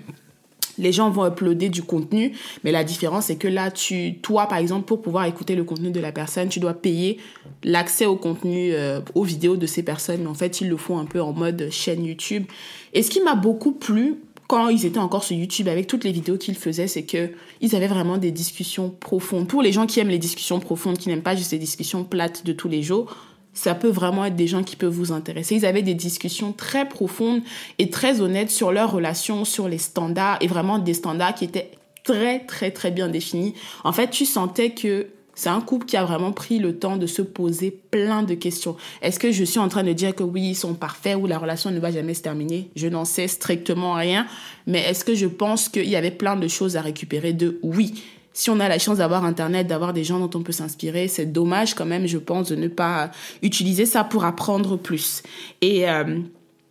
Les 0.79 0.91
gens 0.91 1.09
vont 1.09 1.25
uploader 1.25 1.69
du 1.69 1.81
contenu, 1.81 2.33
mais 2.63 2.71
la 2.71 2.83
différence 2.83 3.25
c'est 3.25 3.37
que 3.37 3.47
là, 3.47 3.71
tu, 3.71 4.19
toi 4.21 4.45
par 4.45 4.59
exemple, 4.59 4.85
pour 4.85 5.01
pouvoir 5.01 5.25
écouter 5.25 5.55
le 5.55 5.63
contenu 5.63 5.89
de 5.89 5.99
la 5.99 6.11
personne, 6.11 6.49
tu 6.49 6.59
dois 6.59 6.75
payer 6.75 7.17
l'accès 7.63 8.05
au 8.05 8.15
contenu, 8.15 8.75
aux 9.15 9.23
vidéos 9.23 9.57
de 9.57 9.65
ces 9.65 9.81
personnes. 9.81 10.21
Mais 10.21 10.27
en 10.27 10.35
fait, 10.35 10.61
ils 10.61 10.69
le 10.69 10.77
font 10.77 10.99
un 10.99 11.05
peu 11.05 11.19
en 11.19 11.33
mode 11.33 11.69
chaîne 11.71 12.05
YouTube. 12.05 12.45
Et 12.93 13.01
ce 13.01 13.09
qui 13.09 13.21
m'a 13.21 13.33
beaucoup 13.33 13.71
plu, 13.71 14.17
quand 14.47 14.69
ils 14.69 14.85
étaient 14.85 14.99
encore 14.99 15.23
sur 15.23 15.35
YouTube 15.35 15.67
avec 15.67 15.87
toutes 15.87 16.03
les 16.03 16.11
vidéos 16.11 16.37
qu'ils 16.37 16.55
faisaient, 16.55 16.87
c'est 16.87 17.03
que 17.03 17.31
ils 17.61 17.75
avaient 17.75 17.87
vraiment 17.87 18.17
des 18.17 18.31
discussions 18.31 18.89
profondes. 18.89 19.47
Pour 19.47 19.61
les 19.61 19.71
gens 19.71 19.85
qui 19.85 19.99
aiment 19.99 20.09
les 20.09 20.17
discussions 20.17 20.59
profondes, 20.59 20.97
qui 20.97 21.09
n'aiment 21.09 21.21
pas 21.21 21.35
juste 21.35 21.51
les 21.51 21.57
discussions 21.57 22.03
plates 22.03 22.45
de 22.45 22.53
tous 22.53 22.69
les 22.69 22.81
jours, 22.81 23.15
ça 23.53 23.75
peut 23.75 23.89
vraiment 23.89 24.23
être 24.23 24.35
des 24.35 24.47
gens 24.47 24.63
qui 24.63 24.75
peuvent 24.75 24.93
vous 24.93 25.11
intéresser. 25.11 25.55
Ils 25.55 25.65
avaient 25.65 25.81
des 25.81 25.95
discussions 25.95 26.53
très 26.53 26.87
profondes 26.87 27.41
et 27.79 27.89
très 27.89 28.21
honnêtes 28.21 28.51
sur 28.51 28.71
leurs 28.71 28.91
relations, 28.91 29.45
sur 29.45 29.67
les 29.67 29.79
standards 29.79 30.37
et 30.41 30.47
vraiment 30.47 30.79
des 30.79 30.93
standards 30.93 31.35
qui 31.35 31.45
étaient 31.45 31.71
très 32.03 32.45
très 32.45 32.71
très 32.71 32.91
bien 32.91 33.09
définis. 33.09 33.53
En 33.83 33.91
fait, 33.91 34.09
tu 34.09 34.25
sentais 34.25 34.69
que 34.71 35.07
c'est 35.37 35.49
un 35.49 35.61
couple 35.61 35.85
qui 35.85 35.95
a 35.97 36.03
vraiment 36.03 36.31
pris 36.31 36.57
le 36.57 36.79
temps 36.79 36.97
de 36.97 37.05
se 37.05 37.21
poser 37.21 37.69
plein 37.69 38.23
de 38.23 38.33
questions. 38.33 38.75
Est-ce 39.03 39.19
que 39.19 39.31
je 39.31 39.43
suis 39.43 39.59
en 39.59 39.67
train 39.67 39.83
de 39.83 39.93
dire 39.93 40.15
que 40.15 40.23
oui, 40.23 40.41
ils 40.41 40.55
sont 40.55 40.73
parfaits 40.73 41.15
ou 41.15 41.27
la 41.27 41.37
relation 41.37 41.69
ne 41.69 41.79
va 41.79 41.91
jamais 41.91 42.15
se 42.15 42.23
terminer? 42.23 42.71
Je 42.75 42.87
n'en 42.87 43.05
sais 43.05 43.27
strictement 43.27 43.93
rien. 43.93 44.25
Mais 44.65 44.79
est-ce 44.79 45.05
que 45.05 45.13
je 45.13 45.27
pense 45.27 45.69
qu'il 45.69 45.87
y 45.87 45.95
avait 45.95 46.09
plein 46.09 46.37
de 46.37 46.47
choses 46.47 46.75
à 46.75 46.81
récupérer 46.81 47.33
de 47.33 47.59
oui? 47.61 48.03
Si 48.33 48.49
on 48.49 48.59
a 48.59 48.67
la 48.67 48.79
chance 48.79 48.97
d'avoir 48.97 49.25
Internet, 49.25 49.67
d'avoir 49.67 49.93
des 49.93 50.03
gens 50.03 50.17
dont 50.19 50.39
on 50.39 50.41
peut 50.41 50.51
s'inspirer, 50.51 51.07
c'est 51.07 51.27
dommage 51.27 51.75
quand 51.75 51.85
même, 51.85 52.07
je 52.07 52.17
pense, 52.17 52.49
de 52.49 52.55
ne 52.55 52.67
pas 52.67 53.11
utiliser 53.43 53.85
ça 53.85 54.03
pour 54.03 54.25
apprendre 54.25 54.75
plus. 54.75 55.21
Et 55.61 55.87
euh, 55.87 56.17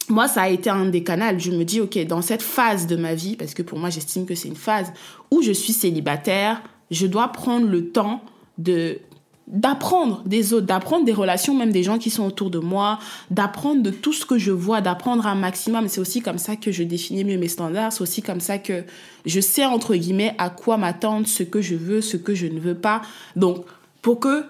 moi, 0.08 0.26
ça 0.26 0.42
a 0.42 0.48
été 0.48 0.70
un 0.70 0.86
des 0.86 1.04
canaux. 1.04 1.38
Je 1.38 1.52
me 1.52 1.62
dis, 1.62 1.80
OK, 1.80 1.96
dans 2.06 2.20
cette 2.20 2.42
phase 2.42 2.88
de 2.88 2.96
ma 2.96 3.14
vie, 3.14 3.36
parce 3.36 3.54
que 3.54 3.62
pour 3.62 3.78
moi, 3.78 3.90
j'estime 3.90 4.26
que 4.26 4.34
c'est 4.34 4.48
une 4.48 4.56
phase 4.56 4.92
où 5.30 5.40
je 5.40 5.52
suis 5.52 5.72
célibataire, 5.72 6.62
je 6.90 7.06
dois 7.06 7.28
prendre 7.28 7.68
le 7.68 7.90
temps 7.90 8.22
de 8.58 8.98
d'apprendre 9.46 10.22
des 10.26 10.52
autres, 10.52 10.66
d'apprendre 10.66 11.04
des 11.04 11.12
relations, 11.12 11.54
même 11.54 11.70
des 11.70 11.84
gens 11.84 11.98
qui 11.98 12.10
sont 12.10 12.24
autour 12.24 12.50
de 12.50 12.58
moi, 12.58 12.98
d'apprendre 13.30 13.80
de 13.80 13.90
tout 13.90 14.12
ce 14.12 14.26
que 14.26 14.38
je 14.38 14.50
vois, 14.50 14.80
d'apprendre 14.80 15.26
un 15.26 15.36
maximum. 15.36 15.86
C'est 15.88 16.00
aussi 16.00 16.20
comme 16.20 16.38
ça 16.38 16.56
que 16.56 16.72
je 16.72 16.82
définis 16.82 17.24
mieux 17.24 17.38
mes 17.38 17.46
standards. 17.46 17.92
C'est 17.92 18.02
aussi 18.02 18.22
comme 18.22 18.40
ça 18.40 18.58
que 18.58 18.82
je 19.24 19.40
sais, 19.40 19.64
entre 19.64 19.94
guillemets, 19.94 20.34
à 20.38 20.50
quoi 20.50 20.76
m'attendre, 20.78 21.28
ce 21.28 21.44
que 21.44 21.60
je 21.60 21.76
veux, 21.76 22.00
ce 22.00 22.16
que 22.16 22.34
je 22.34 22.46
ne 22.46 22.58
veux 22.58 22.74
pas. 22.74 23.02
Donc, 23.36 23.64
pour 24.02 24.18
que 24.18 24.44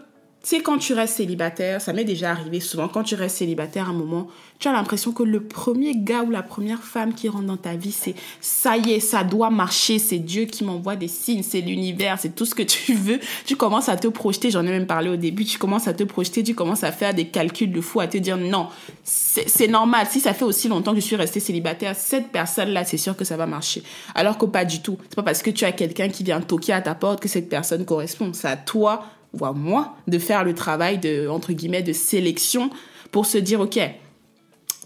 sais, 0.49 0.61
quand 0.61 0.79
tu 0.79 0.93
restes 0.93 1.17
célibataire, 1.17 1.81
ça 1.81 1.93
m'est 1.93 2.05
déjà 2.05 2.31
arrivé 2.31 2.61
souvent, 2.61 2.89
quand 2.89 3.03
tu 3.03 3.15
restes 3.15 3.39
célibataire 3.39 3.89
à 3.89 3.91
un 3.91 3.95
moment, 3.95 4.29
tu 4.59 4.69
as 4.69 4.73
l'impression 4.73 5.13
que 5.13 5.23
le 5.23 5.41
premier 5.41 5.95
gars 5.97 6.23
ou 6.23 6.31
la 6.31 6.43
première 6.43 6.83
femme 6.83 7.15
qui 7.15 7.29
rentre 7.29 7.47
dans 7.47 7.57
ta 7.57 7.75
vie, 7.75 7.93
c'est 7.93 8.15
ça 8.41 8.77
y 8.77 8.93
est, 8.93 9.01
ça 9.01 9.25
doit 9.25 9.51
marcher, 9.51 9.99
c'est 9.99 10.19
Dieu 10.19 10.45
qui 10.45 10.65
m'envoie 10.65 10.97
des 10.97 11.09
signes, 11.09 11.43
c'est 11.43 11.61
l'univers, 11.61 12.19
c'est 12.21 12.35
tout 12.35 12.45
ce 12.45 12.55
que 12.55 12.63
tu 12.63 12.95
veux. 12.95 13.19
Tu 13.45 13.57
commences 13.57 13.89
à 13.89 13.97
te 13.97 14.09
projeter, 14.09 14.51
j'en 14.51 14.65
ai 14.65 14.71
même 14.71 14.87
parlé 14.87 15.11
au 15.11 15.17
début, 15.17 15.45
tu 15.45 15.59
commences 15.59 15.89
à 15.89 15.95
te 15.95 16.05
projeter, 16.05 16.43
tu 16.43 16.55
commences 16.55 16.85
à 16.85 16.93
faire 16.93 17.13
des 17.13 17.27
calculs 17.27 17.73
de 17.73 17.81
fou, 17.81 18.01
à 18.01 18.07
te 18.07 18.19
dire 18.19 18.37
non, 18.37 18.69
c'est 19.03 19.69
normal, 19.69 20.07
si 20.09 20.21
ça 20.21 20.33
fait 20.33 20.45
aussi 20.45 20.69
longtemps 20.69 20.95
que 20.95 21.01
je 21.01 21.07
suis 21.07 21.17
restée 21.17 21.41
célibataire, 21.41 21.95
cette 21.97 22.29
personne-là, 22.29 22.85
c'est 22.85 22.99
sûr 22.99 23.17
que 23.17 23.25
ça 23.25 23.37
va 23.37 23.47
marcher. 23.47 23.83
Alors 24.15 24.39
que 24.39 24.47
pas 24.47 24.65
du 24.65 24.81
tout. 24.81 24.97
C'est 25.09 25.17
pas 25.17 25.23
parce 25.23 25.43
que 25.43 25.51
tu 25.51 25.65
as 25.65 25.73
quelqu'un 25.73 26.09
qui 26.09 26.23
vient 26.23 26.41
toquer 26.41 26.73
à 26.73 26.81
ta 26.81 26.95
porte 26.95 27.21
que 27.21 27.29
cette 27.29 27.49
personne 27.49 27.85
correspond. 27.85 28.33
C'est 28.33 28.49
à 28.49 28.57
toi 28.57 29.05
voire 29.37 29.55
moi, 29.55 29.97
de 30.09 30.19
faire 30.19 30.45
le 30.45 30.55
travail 30.55 30.99
de, 30.99 31.29
entre 31.29 31.53
guillemets, 31.53 31.83
de 31.83 31.93
sélection 31.93 32.71
pour 33.13 33.27
se 33.27 33.39
dire, 33.39 33.61
OK, 33.61 33.79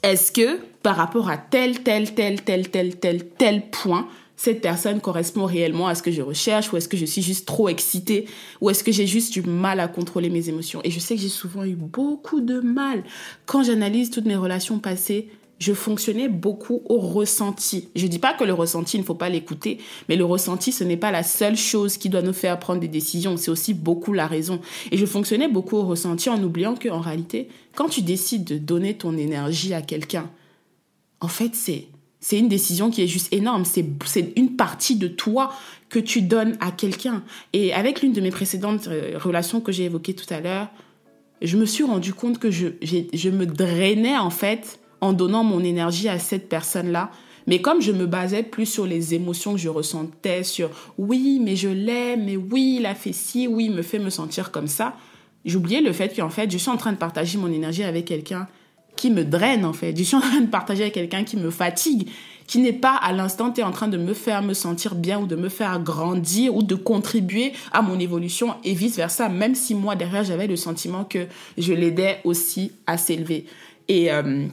est-ce 0.03 0.33
que 0.33 0.59
par 0.83 0.97
rapport 0.97 1.29
à 1.29 1.37
tel, 1.37 1.83
tel, 1.83 2.15
tel, 2.15 2.43
tel, 2.43 2.71
tel, 2.71 2.97
tel, 2.97 3.29
tel 3.29 3.71
point, 3.71 4.09
cette 4.37 4.63
personne 4.63 5.03
correspond 5.03 5.45
réellement 5.45 5.87
à 5.87 5.95
ce 5.95 6.03
que 6.03 6.11
je 6.11 6.23
recherche 6.23 6.73
ou 6.73 6.79
est-ce 6.79 6.89
que 6.89 6.97
je 6.97 7.05
suis 7.05 7.21
juste 7.21 7.47
trop 7.47 7.69
excitée 7.69 8.27
ou 8.63 8.71
est-ce 8.71 8.83
que 8.83 8.91
j'ai 8.91 9.07
juste 9.07 9.35
du 9.35 9.43
mal 9.43 9.81
à 9.81 9.89
contrôler 9.89 10.31
mes 10.31 10.49
émotions? 10.49 10.81
Et 10.83 10.91
je 10.91 10.99
sais 10.99 11.15
que 11.15 11.21
j'ai 11.21 11.29
souvent 11.29 11.65
eu 11.65 11.75
beaucoup 11.75 12.41
de 12.41 12.61
mal 12.61 13.05
quand 13.45 13.63
j'analyse 13.63 14.09
toutes 14.09 14.25
mes 14.25 14.37
relations 14.37 14.79
passées 14.79 15.29
je 15.61 15.75
fonctionnais 15.75 16.29
beaucoup 16.29 16.83
au 16.87 16.99
ressenti. 16.99 17.89
Je 17.95 18.07
dis 18.07 18.19
pas 18.19 18.33
que 18.33 18.45
le 18.45 18.55
ressenti, 18.55 18.97
il 18.97 19.01
ne 19.01 19.05
faut 19.05 19.15
pas 19.15 19.29
l'écouter, 19.29 19.79
mais 20.09 20.17
le 20.17 20.25
ressenti, 20.25 20.73
ce 20.73 20.85
n'est 20.85 20.97
pas 20.97 21.11
la 21.11 21.23
seule 21.23 21.57
chose 21.57 21.99
qui 21.99 22.09
doit 22.09 22.23
nous 22.23 22.33
faire 22.33 22.59
prendre 22.59 22.81
des 22.81 22.89
décisions, 22.89 23.37
c'est 23.37 23.51
aussi 23.51 23.75
beaucoup 23.75 24.15
la 24.15 24.27
raison. 24.27 24.61
Et 24.91 24.97
je 24.97 25.05
fonctionnais 25.05 25.49
beaucoup 25.49 25.77
au 25.77 25.85
ressenti 25.85 26.31
en 26.31 26.43
oubliant 26.43 26.75
que, 26.75 26.89
en 26.89 27.01
réalité, 27.01 27.49
quand 27.77 27.91
tu 27.91 28.01
décides 28.01 28.45
de 28.45 28.57
donner 28.57 28.95
ton 28.95 29.17
énergie 29.19 29.75
à 29.75 29.83
quelqu'un, 29.83 30.31
en 31.21 31.29
fait, 31.29 31.55
c'est, 31.55 31.89
c'est 32.21 32.39
une 32.39 32.49
décision 32.49 32.91
qui 32.91 33.03
est 33.03 33.07
juste 33.07 33.31
énorme. 33.31 33.67
C'est, 33.67 33.85
c'est 34.07 34.33
une 34.37 34.57
partie 34.57 34.97
de 34.97 35.09
toi 35.09 35.53
que 35.91 35.99
tu 35.99 36.23
donnes 36.23 36.57
à 36.61 36.71
quelqu'un. 36.71 37.23
Et 37.53 37.75
avec 37.75 38.01
l'une 38.01 38.15
de 38.15 38.23
mes 38.23 38.31
précédentes 38.31 38.89
euh, 38.89 39.19
relations 39.19 39.61
que 39.61 39.73
j'ai 39.73 39.85
évoquées 39.85 40.15
tout 40.15 40.33
à 40.33 40.41
l'heure, 40.41 40.69
je 41.43 41.59
me 41.59 41.67
suis 41.67 41.85
rendu 41.85 42.15
compte 42.15 42.39
que 42.39 42.51
je, 42.51 42.69
je 42.83 43.29
me 43.29 43.45
drainais, 43.45 44.17
en 44.17 44.31
fait, 44.31 44.80
en 45.01 45.13
donnant 45.13 45.45
mon 45.45 45.63
énergie 45.63 46.09
à 46.09 46.19
cette 46.19 46.49
personne-là. 46.49 47.11
Mais 47.47 47.61
comme 47.61 47.81
je 47.81 47.93
me 47.93 48.07
basais 48.07 48.43
plus 48.43 48.67
sur 48.67 48.87
les 48.87 49.15
émotions 49.15 49.55
que 49.55 49.59
je 49.59 49.69
ressentais, 49.69 50.45
sur 50.45 50.71
oui, 50.99 51.41
mais 51.43 51.57
je 51.57 51.69
l'aime, 51.69 52.25
mais 52.27 52.37
oui, 52.37 52.77
il 52.81 52.87
a 52.87 52.95
fait 52.95 53.13
ci, 53.13 53.49
oui, 53.49 53.71
me 53.71 53.83
fait 53.83 53.99
me 53.99 54.11
sentir 54.11 54.51
comme 54.51 54.69
ça, 54.69 54.95
j'oubliais 55.45 55.81
le 55.81 55.93
fait 55.93 56.15
qu'en 56.15 56.31
fait, 56.31 56.51
je 56.51 56.59
suis 56.59 56.71
en 56.71 56.77
train 56.77 56.93
de 56.93 56.99
partager 56.99 57.39
mon 57.39 57.51
énergie 57.51 57.83
avec 57.83 58.05
quelqu'un 58.05 58.47
qui 58.97 59.11
me 59.11 59.25
draine, 59.25 59.65
en 59.65 59.73
fait. 59.73 59.97
Je 59.97 60.03
suis 60.03 60.17
en 60.17 60.21
train 60.21 60.41
de 60.41 60.47
partager 60.47 60.83
avec 60.83 60.95
quelqu'un 60.95 61.25
qui 61.25 61.39
me 61.39 61.51
fatigue, 61.51 62.09
qui 62.47 62.59
n'est 62.59 62.73
pas 62.73 62.95
à 62.95 63.13
l'instant 63.13 63.55
en 63.63 63.71
train 63.71 63.89
de 63.89 63.97
me 63.97 64.13
faire 64.13 64.43
me 64.43 64.55
sentir 64.55 64.95
bien 64.95 65.21
ou 65.21 65.27
de 65.27 65.37
me 65.37 65.49
faire 65.49 65.81
grandir 65.81 66.55
ou 66.55 66.63
de 66.63 66.75
contribuer 66.75 67.53
à 67.73 67.81
mon 67.81 67.99
évolution 67.99 68.55
et 68.65 68.75
vice-versa, 68.75 69.29
même 69.29 69.55
si 69.55 69.75
moi 69.75 69.97
derrière 69.97 70.25
j'avais 70.25 70.47
le 70.47 70.57
sentiment 70.57 71.05
que 71.05 71.27
je 71.57 71.73
l'aidais 71.73 72.19
aussi 72.25 72.73
à 72.87 72.99
s'élever. 72.99 73.47
Et 73.89 74.13
euh, 74.13 74.47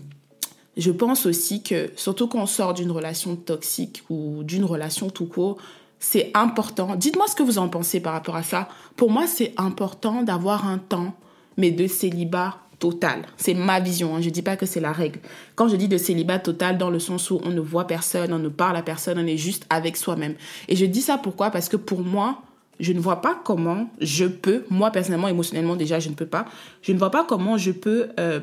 je 0.78 0.92
pense 0.92 1.26
aussi 1.26 1.64
que, 1.64 1.90
surtout 1.96 2.28
quand 2.28 2.40
on 2.40 2.46
sort 2.46 2.74
d'une 2.74 2.92
relation 2.92 3.36
toxique 3.36 4.04
ou 4.10 4.44
d'une 4.44 4.64
relation 4.64 5.10
tout 5.10 5.26
court, 5.26 5.58
c'est 6.00 6.32
important. 6.36 6.96
Dites-moi 6.96 7.28
ce 7.28 7.36
que 7.36 7.44
vous 7.44 7.58
en 7.58 7.70
pensez 7.70 8.00
par 8.00 8.14
rapport 8.14 8.36
à 8.36 8.44
ça. 8.44 8.70
Pour 8.96 9.10
moi, 9.10 9.26
c'est 9.26 9.54
important 9.58 10.22
d'avoir 10.22 10.68
un 10.68 10.78
temps, 10.78 11.16
mais 11.58 11.72
de 11.72 11.88
célibat 11.88 12.58
total. 12.80 13.24
C'est 13.38 13.56
ma 13.56 13.80
vision, 13.80 14.16
hein. 14.16 14.22
je 14.22 14.28
ne 14.28 14.34
dis 14.34 14.44
pas 14.44 14.56
que 14.56 14.68
c'est 14.68 14.80
la 14.80 14.92
règle. 14.92 15.20
Quand 15.56 15.68
je 15.68 15.76
dis 15.76 15.88
de 15.88 15.98
célibat 15.98 16.38
total, 16.38 16.78
dans 16.78 16.92
le 16.92 17.00
sens 17.00 17.32
où 17.32 17.42
on 17.44 17.50
ne 17.50 17.60
voit 17.60 17.88
personne, 17.88 18.32
on 18.32 18.40
ne 18.40 18.50
parle 18.50 18.78
à 18.78 18.84
personne, 18.84 19.18
on 19.18 19.26
est 19.26 19.38
juste 19.38 19.66
avec 19.72 19.98
soi-même. 19.98 20.36
Et 20.68 20.76
je 20.76 20.86
dis 20.86 21.02
ça 21.02 21.18
pourquoi? 21.18 21.50
Parce 21.50 21.70
que 21.70 21.78
pour 21.78 22.02
moi, 22.02 22.44
je 22.80 22.94
ne 22.94 23.00
vois 23.00 23.22
pas 23.22 23.40
comment 23.44 23.90
je 24.00 24.26
peux, 24.26 24.64
moi 24.70 24.92
personnellement, 24.92 25.28
émotionnellement 25.28 25.76
déjà, 25.76 26.00
je 26.00 26.10
ne 26.10 26.14
peux 26.14 26.28
pas, 26.28 26.46
je 26.84 26.92
ne 26.92 27.00
vois 27.00 27.10
pas 27.10 27.24
comment 27.24 27.58
je 27.58 27.72
peux 27.72 28.10
euh, 28.20 28.40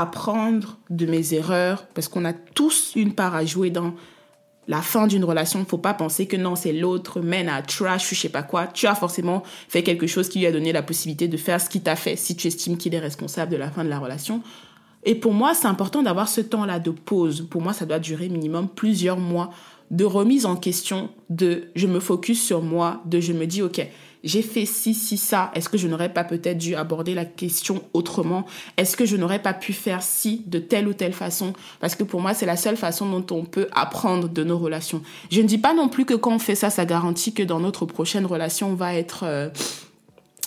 apprendre 0.00 0.78
de 0.90 1.06
mes 1.06 1.34
erreurs, 1.34 1.86
parce 1.94 2.08
qu'on 2.08 2.24
a 2.24 2.32
tous 2.32 2.92
une 2.96 3.14
part 3.14 3.34
à 3.34 3.44
jouer 3.44 3.70
dans 3.70 3.94
la 4.68 4.82
fin 4.82 5.06
d'une 5.06 5.24
relation, 5.24 5.60
il 5.60 5.66
faut 5.66 5.78
pas 5.78 5.94
penser 5.94 6.26
que 6.26 6.36
non, 6.36 6.56
c'est 6.56 6.72
l'autre, 6.72 7.20
mène 7.20 7.48
à 7.48 7.62
trash, 7.62 8.10
je 8.10 8.20
sais 8.20 8.28
pas 8.28 8.42
quoi. 8.42 8.66
Tu 8.66 8.86
as 8.86 8.94
forcément 8.94 9.42
fait 9.68 9.82
quelque 9.82 10.06
chose 10.06 10.28
qui 10.28 10.40
lui 10.40 10.46
a 10.46 10.52
donné 10.52 10.72
la 10.72 10.82
possibilité 10.82 11.28
de 11.28 11.36
faire 11.36 11.60
ce 11.60 11.68
qu'il 11.68 11.82
t'a 11.82 11.96
fait 11.96 12.16
si 12.16 12.36
tu 12.36 12.48
estimes 12.48 12.76
qu'il 12.76 12.94
est 12.94 12.98
responsable 12.98 13.52
de 13.52 13.56
la 13.56 13.70
fin 13.70 13.84
de 13.84 13.88
la 13.88 13.98
relation. 13.98 14.42
Et 15.04 15.14
pour 15.14 15.32
moi, 15.32 15.54
c'est 15.54 15.68
important 15.68 16.02
d'avoir 16.02 16.28
ce 16.28 16.40
temps-là 16.40 16.80
de 16.80 16.90
pause. 16.90 17.46
Pour 17.48 17.62
moi, 17.62 17.72
ça 17.72 17.86
doit 17.86 18.00
durer 18.00 18.28
minimum 18.28 18.68
plusieurs 18.68 19.18
mois 19.18 19.50
de 19.92 20.04
remise 20.04 20.46
en 20.46 20.56
question, 20.56 21.10
de 21.30 21.68
je 21.76 21.86
me 21.86 22.00
focus 22.00 22.42
sur 22.42 22.60
moi, 22.60 23.02
de 23.04 23.20
je 23.20 23.32
me 23.32 23.46
dis, 23.46 23.62
OK, 23.62 23.86
j'ai 24.24 24.42
fait 24.42 24.66
ci, 24.66 24.94
ci, 24.94 25.16
ça. 25.16 25.50
Est-ce 25.54 25.68
que 25.68 25.78
je 25.78 25.88
n'aurais 25.88 26.12
pas 26.12 26.24
peut-être 26.24 26.58
dû 26.58 26.74
aborder 26.74 27.14
la 27.14 27.24
question 27.24 27.82
autrement? 27.92 28.44
Est-ce 28.76 28.96
que 28.96 29.04
je 29.04 29.16
n'aurais 29.16 29.42
pas 29.42 29.54
pu 29.54 29.72
faire 29.72 30.02
ci 30.02 30.42
de 30.46 30.58
telle 30.58 30.88
ou 30.88 30.94
telle 30.94 31.12
façon? 31.12 31.52
Parce 31.80 31.94
que 31.94 32.04
pour 32.04 32.20
moi, 32.20 32.34
c'est 32.34 32.46
la 32.46 32.56
seule 32.56 32.76
façon 32.76 33.08
dont 33.08 33.36
on 33.36 33.44
peut 33.44 33.68
apprendre 33.72 34.28
de 34.28 34.44
nos 34.44 34.58
relations. 34.58 35.02
Je 35.30 35.40
ne 35.40 35.46
dis 35.46 35.58
pas 35.58 35.74
non 35.74 35.88
plus 35.88 36.04
que 36.04 36.14
quand 36.14 36.34
on 36.34 36.38
fait 36.38 36.54
ça, 36.54 36.70
ça 36.70 36.84
garantit 36.84 37.32
que 37.32 37.42
dans 37.42 37.60
notre 37.60 37.86
prochaine 37.86 38.26
relation, 38.26 38.70
on 38.70 38.74
va 38.74 38.94
être... 38.94 39.24
Euh, 39.24 39.48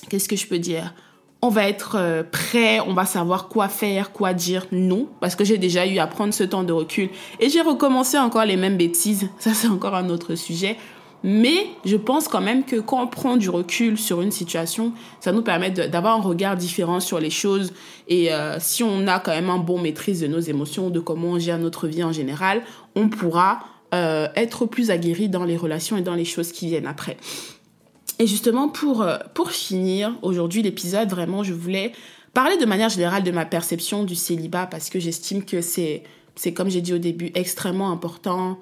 qu'est-ce 0.09 0.27
que 0.27 0.35
je 0.35 0.47
peux 0.47 0.59
dire? 0.59 0.93
On 1.41 1.47
va 1.47 1.69
être 1.69 1.95
euh, 1.97 2.21
prêt, 2.29 2.81
on 2.81 2.93
va 2.93 3.05
savoir 3.05 3.47
quoi 3.47 3.69
faire, 3.69 4.11
quoi 4.11 4.33
dire. 4.33 4.65
Non, 4.73 5.07
parce 5.21 5.35
que 5.35 5.45
j'ai 5.45 5.57
déjà 5.57 5.87
eu 5.87 5.99
à 5.99 6.07
prendre 6.07 6.33
ce 6.33 6.43
temps 6.43 6.63
de 6.63 6.73
recul 6.73 7.09
et 7.39 7.49
j'ai 7.49 7.61
recommencé 7.61 8.17
encore 8.17 8.43
les 8.43 8.57
mêmes 8.57 8.75
bêtises. 8.75 9.29
Ça, 9.39 9.53
c'est 9.53 9.69
encore 9.69 9.95
un 9.95 10.09
autre 10.09 10.35
sujet. 10.35 10.75
Mais 11.23 11.67
je 11.83 11.97
pense 11.97 12.27
quand 12.27 12.41
même 12.41 12.63
que 12.63 12.77
quand 12.77 13.03
on 13.03 13.07
prend 13.07 13.35
du 13.35 13.49
recul 13.49 13.97
sur 13.97 14.21
une 14.21 14.31
situation, 14.31 14.93
ça 15.19 15.31
nous 15.31 15.41
permet 15.41 15.69
d'avoir 15.69 16.17
un 16.17 16.21
regard 16.21 16.55
différent 16.55 16.99
sur 16.99 17.19
les 17.19 17.29
choses. 17.29 17.73
Et 18.07 18.31
euh, 18.31 18.57
si 18.59 18.83
on 18.83 19.05
a 19.07 19.19
quand 19.19 19.31
même 19.31 19.49
un 19.49 19.57
bon 19.57 19.79
maîtrise 19.79 20.21
de 20.21 20.27
nos 20.27 20.39
émotions, 20.39 20.89
de 20.89 20.99
comment 20.99 21.29
on 21.29 21.39
gère 21.39 21.59
notre 21.59 21.87
vie 21.87 22.03
en 22.03 22.13
général, 22.13 22.61
on 22.95 23.09
pourra 23.09 23.59
euh, 23.93 24.27
être 24.35 24.65
plus 24.65 24.91
aguerri 24.91 25.27
dans 25.29 25.43
les 25.43 25.57
relations 25.57 25.97
et 25.97 26.01
dans 26.01 26.15
les 26.15 26.25
choses 26.25 26.51
qui 26.51 26.67
viennent 26.67 26.87
après. 26.87 27.17
Et 28.19 28.27
justement, 28.27 28.69
pour, 28.69 29.01
euh, 29.01 29.17
pour 29.33 29.51
finir 29.51 30.15
aujourd'hui 30.21 30.61
l'épisode, 30.61 31.09
vraiment, 31.09 31.43
je 31.43 31.53
voulais 31.53 31.91
parler 32.33 32.57
de 32.57 32.65
manière 32.65 32.89
générale 32.89 33.23
de 33.23 33.31
ma 33.31 33.45
perception 33.45 34.03
du 34.03 34.15
célibat 34.15 34.67
parce 34.67 34.89
que 34.89 34.99
j'estime 34.99 35.43
que 35.43 35.61
c'est, 35.61 36.03
c'est 36.35 36.53
comme 36.53 36.69
j'ai 36.69 36.81
dit 36.81 36.93
au 36.93 36.97
début, 36.97 37.31
extrêmement 37.33 37.91
important 37.91 38.57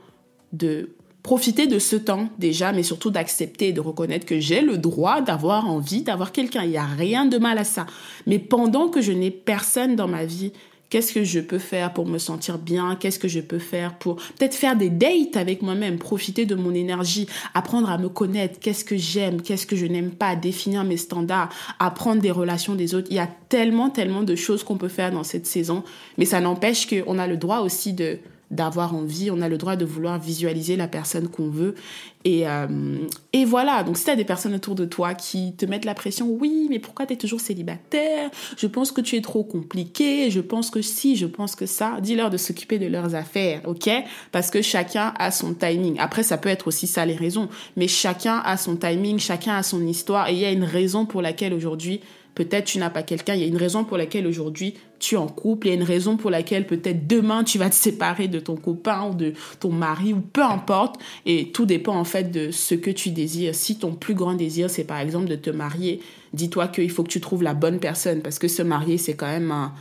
de 0.54 0.90
profiter 1.28 1.68
de 1.68 1.78
ce 1.78 1.98
temps 1.98 2.30
déjà, 2.40 2.72
mais 2.72 2.84
surtout 2.84 3.10
d'accepter 3.10 3.68
et 3.68 3.74
de 3.74 3.82
reconnaître 3.82 4.26
que 4.26 4.40
j'ai 4.40 4.62
le 4.62 4.78
droit 4.78 5.20
d'avoir 5.20 5.70
envie 5.70 6.02
d'avoir 6.02 6.32
quelqu'un. 6.32 6.64
Il 6.64 6.70
n'y 6.70 6.78
a 6.78 6.86
rien 6.86 7.26
de 7.26 7.38
mal 7.38 7.58
à 7.58 7.66
ça. 7.66 7.86
Mais 8.28 8.40
pendant 8.40 8.88
que 8.88 9.02
je 9.02 9.12
n'ai 9.12 9.30
personne 9.30 9.98
dans 9.98 10.08
ma 10.08 10.24
vie, 10.24 10.54
qu'est-ce 10.90 11.12
que 11.12 11.26
je 11.26 11.42
peux 11.42 11.60
faire 11.60 11.92
pour 11.92 12.06
me 12.06 12.18
sentir 12.18 12.58
bien? 12.58 12.96
Qu'est-ce 12.96 13.20
que 13.20 13.28
je 13.28 13.42
peux 13.42 13.60
faire 13.60 13.98
pour 13.98 14.16
peut-être 14.16 14.56
faire 14.56 14.78
des 14.78 14.90
dates 14.90 15.36
avec 15.36 15.62
moi-même, 15.62 15.98
profiter 15.98 16.46
de 16.46 16.56
mon 16.56 16.74
énergie, 16.74 17.28
apprendre 17.54 17.90
à 17.90 17.98
me 17.98 18.08
connaître, 18.08 18.58
qu'est-ce 18.62 18.86
que 18.86 18.96
j'aime, 18.96 19.42
qu'est-ce 19.42 19.68
que 19.68 19.76
je 19.76 19.86
n'aime 19.86 20.12
pas, 20.12 20.38
définir 20.38 20.86
mes 20.86 20.96
standards, 20.96 21.50
apprendre 21.80 22.22
des 22.22 22.32
relations 22.32 22.76
des 22.76 22.96
autres. 22.96 23.08
Il 23.12 23.18
y 23.18 23.20
a 23.20 23.30
tellement, 23.50 23.90
tellement 23.90 24.24
de 24.24 24.36
choses 24.38 24.64
qu'on 24.64 24.78
peut 24.78 24.88
faire 24.88 25.12
dans 25.12 25.26
cette 25.26 25.46
saison, 25.46 25.84
mais 26.18 26.24
ça 26.24 26.40
n'empêche 26.40 26.88
qu'on 26.88 27.20
a 27.20 27.28
le 27.28 27.36
droit 27.36 27.60
aussi 27.60 27.92
de 27.92 28.18
d'avoir 28.50 28.96
envie, 28.96 29.30
on 29.32 29.42
a 29.42 29.50
le 29.50 29.58
droit 29.58 29.76
de 29.76 29.86
vouloir 29.86 30.20
visualiser 30.20 30.76
la 30.76 30.88
personne 30.88 31.28
qu'on 31.28 31.50
veut. 31.50 31.76
Et, 32.24 32.48
euh, 32.48 32.68
et 33.34 33.46
voilà, 33.46 33.84
donc 33.84 33.98
si 33.98 34.06
tu 34.06 34.10
as 34.10 34.16
des 34.16 34.26
personnes 34.26 34.56
autour 34.56 34.76
de 34.76 34.86
toi 34.86 35.14
qui 35.14 35.54
te 35.56 35.66
mettent 35.66 35.86
la 35.86 35.94
pression, 35.94 36.28
oui, 36.30 36.68
mais 36.70 36.80
pourquoi 36.80 37.06
tu 37.06 37.14
es 37.14 37.16
toujours 37.18 37.42
célibataire? 37.42 38.30
Je 38.58 38.68
pense 38.68 38.92
que 38.92 39.02
tu 39.02 39.16
es 39.16 39.22
trop 39.22 39.44
compliqué, 39.44 40.30
je 40.32 40.40
pense 40.40 40.70
que 40.70 40.82
si, 40.82 41.16
je 41.16 41.26
pense 41.26 41.56
que 41.56 41.66
ça, 41.66 41.98
dis-leur 42.02 42.30
de 42.30 42.38
s'occuper 42.38 42.80
de 42.80 42.88
leurs 42.88 43.16
affaires, 43.16 43.62
ok? 43.66 43.90
Parce 44.32 44.50
que 44.50 44.62
chacun 44.62 45.14
a 45.20 45.32
son 45.32 45.54
timing. 45.54 45.98
Après, 46.00 46.24
ça 46.24 46.38
peut 46.38 46.50
être 46.50 46.68
aussi 46.68 46.88
ça 46.88 47.06
les 47.06 47.16
raisons, 47.16 47.50
mais 47.76 47.88
chacun 47.88 48.42
a 48.46 48.58
son 48.58 48.76
timing, 48.76 49.20
chacun 49.20 49.56
a 49.56 49.64
son 49.64 49.86
histoire, 49.86 50.30
et 50.30 50.34
il 50.34 50.40
y 50.40 50.46
a 50.46 50.52
une 50.52 50.64
raison 50.64 51.06
pour 51.06 51.22
laquelle 51.22 51.54
aujourd'hui 51.54 52.02
Peut-être 52.38 52.66
tu 52.66 52.78
n'as 52.78 52.92
pas 52.92 53.02
quelqu'un, 53.02 53.34
il 53.34 53.42
y 53.42 53.46
a 53.46 53.48
une 53.48 53.58
raison 53.58 53.84
pour 53.84 53.98
laquelle 53.98 54.28
aujourd'hui 54.28 54.76
tu 55.00 55.16
es 55.16 55.18
en 55.18 55.28
couple, 55.28 55.68
il 55.68 55.70
y 55.70 55.74
a 55.74 55.76
une 55.76 55.84
raison 55.84 56.18
pour 56.18 56.32
laquelle 56.32 56.66
peut-être 56.66 57.08
demain 57.08 57.44
tu 57.44 57.58
vas 57.58 57.70
te 57.70 57.76
séparer 57.76 58.28
de 58.28 58.40
ton 58.40 58.56
copain 58.56 59.10
ou 59.10 59.14
de 59.14 59.34
ton 59.60 59.72
mari 59.72 60.14
ou 60.14 60.22
peu 60.22 60.44
importe. 60.44 61.00
Et 61.26 61.52
tout 61.52 61.66
dépend 61.66 61.96
en 61.96 62.04
fait 62.04 62.32
de 62.32 62.52
ce 62.52 62.76
que 62.76 62.92
tu 62.92 63.12
désires. 63.12 63.56
Si 63.56 63.78
ton 63.78 63.94
plus 63.94 64.14
grand 64.14 64.34
désir 64.34 64.70
c'est 64.70 64.84
par 64.84 65.00
exemple 65.00 65.28
de 65.28 65.36
te 65.36 65.50
marier, 65.50 66.02
dis-toi 66.34 66.68
qu'il 66.68 66.90
faut 66.90 67.04
que 67.04 67.10
tu 67.10 67.22
trouves 67.22 67.44
la 67.44 67.54
bonne 67.54 67.80
personne 67.80 68.22
parce 68.22 68.40
que 68.40 68.48
se 68.48 68.62
marier 68.62 68.98
c'est 68.98 69.16
quand 69.16 69.28
même 69.28 69.52
un 69.52 69.74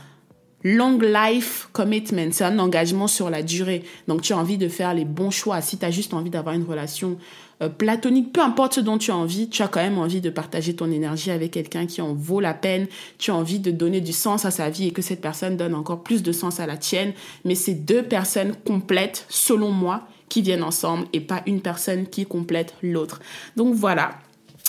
long 0.65 0.99
life 0.99 1.69
commitment, 1.73 2.33
c'est 2.33 2.45
un 2.45 2.59
engagement 2.59 3.07
sur 3.07 3.31
la 3.31 3.43
durée. 3.43 3.85
Donc 4.09 4.23
tu 4.23 4.33
as 4.33 4.39
envie 4.39 4.59
de 4.59 4.69
faire 4.69 4.95
les 4.95 5.05
bons 5.05 5.31
choix. 5.31 5.61
Si 5.61 5.79
tu 5.79 5.85
as 5.85 5.91
juste 5.91 6.13
envie 6.13 6.31
d'avoir 6.31 6.55
une 6.55 6.65
relation 6.65 7.19
euh, 7.63 7.69
platonique, 7.69 8.33
peu 8.33 8.41
importe 8.41 8.75
ce 8.75 8.81
dont 8.81 8.99
tu 8.99 9.11
as 9.11 9.17
envie, 9.17 9.49
tu 9.49 9.63
as 9.63 9.69
quand 9.69 9.81
même 9.81 9.99
envie 9.99 10.21
de 10.21 10.31
partager 10.31 10.77
ton 10.77 10.91
énergie 10.91 11.31
avec 11.31 11.53
quelqu'un 11.53 11.87
qui 11.87 12.03
en 12.03 12.13
vaut 12.13 12.41
la 12.41 12.55
peine, 12.55 12.87
tu 13.19 13.31
as 13.31 13.35
envie 13.35 13.61
de 13.61 13.71
donner 13.71 14.01
du 14.01 14.13
sens 14.13 14.45
à 14.45 14.51
sa 14.51 14.69
vie 14.69 14.89
et 14.89 14.91
que 14.91 15.03
cette 15.03 15.21
personne 15.21 15.57
donne 15.57 15.75
encore 15.75 16.03
plus 16.03 16.23
de 16.23 16.33
sens 16.33 16.61
à 16.61 16.67
la 16.67 16.77
tienne. 16.77 17.13
Mais 17.45 17.55
c'est 17.55 17.75
deux 17.75 18.03
personnes 18.03 18.55
complètes, 18.67 19.25
selon 19.29 19.71
moi, 19.71 20.07
qui 20.29 20.43
viennent 20.43 20.63
ensemble 20.63 21.07
et 21.13 21.21
pas 21.21 21.43
une 21.47 21.61
personne 21.61 22.07
qui 22.07 22.27
complète 22.27 22.75
l'autre. 22.83 23.21
Donc 23.57 23.75
voilà, 23.75 24.11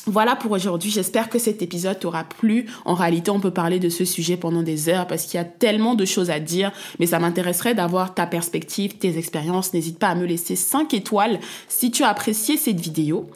voilà 0.07 0.35
pour 0.35 0.51
aujourd'hui. 0.51 0.89
J'espère 0.89 1.29
que 1.29 1.39
cet 1.39 1.61
épisode 1.61 1.99
t'aura 1.99 2.23
plu. 2.23 2.65
En 2.85 2.93
réalité, 2.93 3.31
on 3.31 3.39
peut 3.39 3.51
parler 3.51 3.79
de 3.79 3.89
ce 3.89 4.05
sujet 4.05 4.37
pendant 4.37 4.63
des 4.63 4.89
heures 4.89 5.07
parce 5.07 5.25
qu'il 5.25 5.35
y 5.35 5.41
a 5.41 5.45
tellement 5.45 5.95
de 5.95 6.05
choses 6.05 6.29
à 6.29 6.39
dire, 6.39 6.71
mais 6.99 7.05
ça 7.05 7.19
m'intéresserait 7.19 7.75
d'avoir 7.75 8.13
ta 8.13 8.25
perspective, 8.25 8.97
tes 8.97 9.17
expériences. 9.17 9.73
N'hésite 9.73 9.99
pas 9.99 10.09
à 10.09 10.15
me 10.15 10.25
laisser 10.25 10.55
5 10.55 10.93
étoiles 10.93 11.39
si 11.67 11.91
tu 11.91 12.03
as 12.03 12.09
apprécié 12.09 12.57
cette 12.57 12.79
vidéo. 12.79 13.29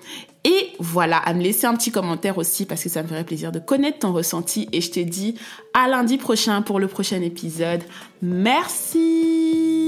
Et 0.44 0.72
voilà, 0.80 1.18
à 1.18 1.34
me 1.34 1.42
laisser 1.42 1.68
un 1.68 1.76
petit 1.76 1.92
commentaire 1.92 2.40
aussi 2.40 2.66
parce 2.66 2.82
que 2.82 2.90
ça 2.90 3.04
me 3.04 3.08
ferait 3.08 3.24
plaisir 3.24 3.52
de 3.52 3.60
connaître 3.60 4.00
ton 4.00 4.12
ressenti. 4.12 4.68
Et 4.72 4.82
je 4.82 4.90
te 4.90 5.00
dis 5.00 5.36
à 5.74 5.88
lundi 5.88 6.18
prochain 6.18 6.64
pour 6.64 6.80
le 6.80 6.88
prochain 6.88 7.22
épisode. 7.22 7.82
Merci 8.24 9.81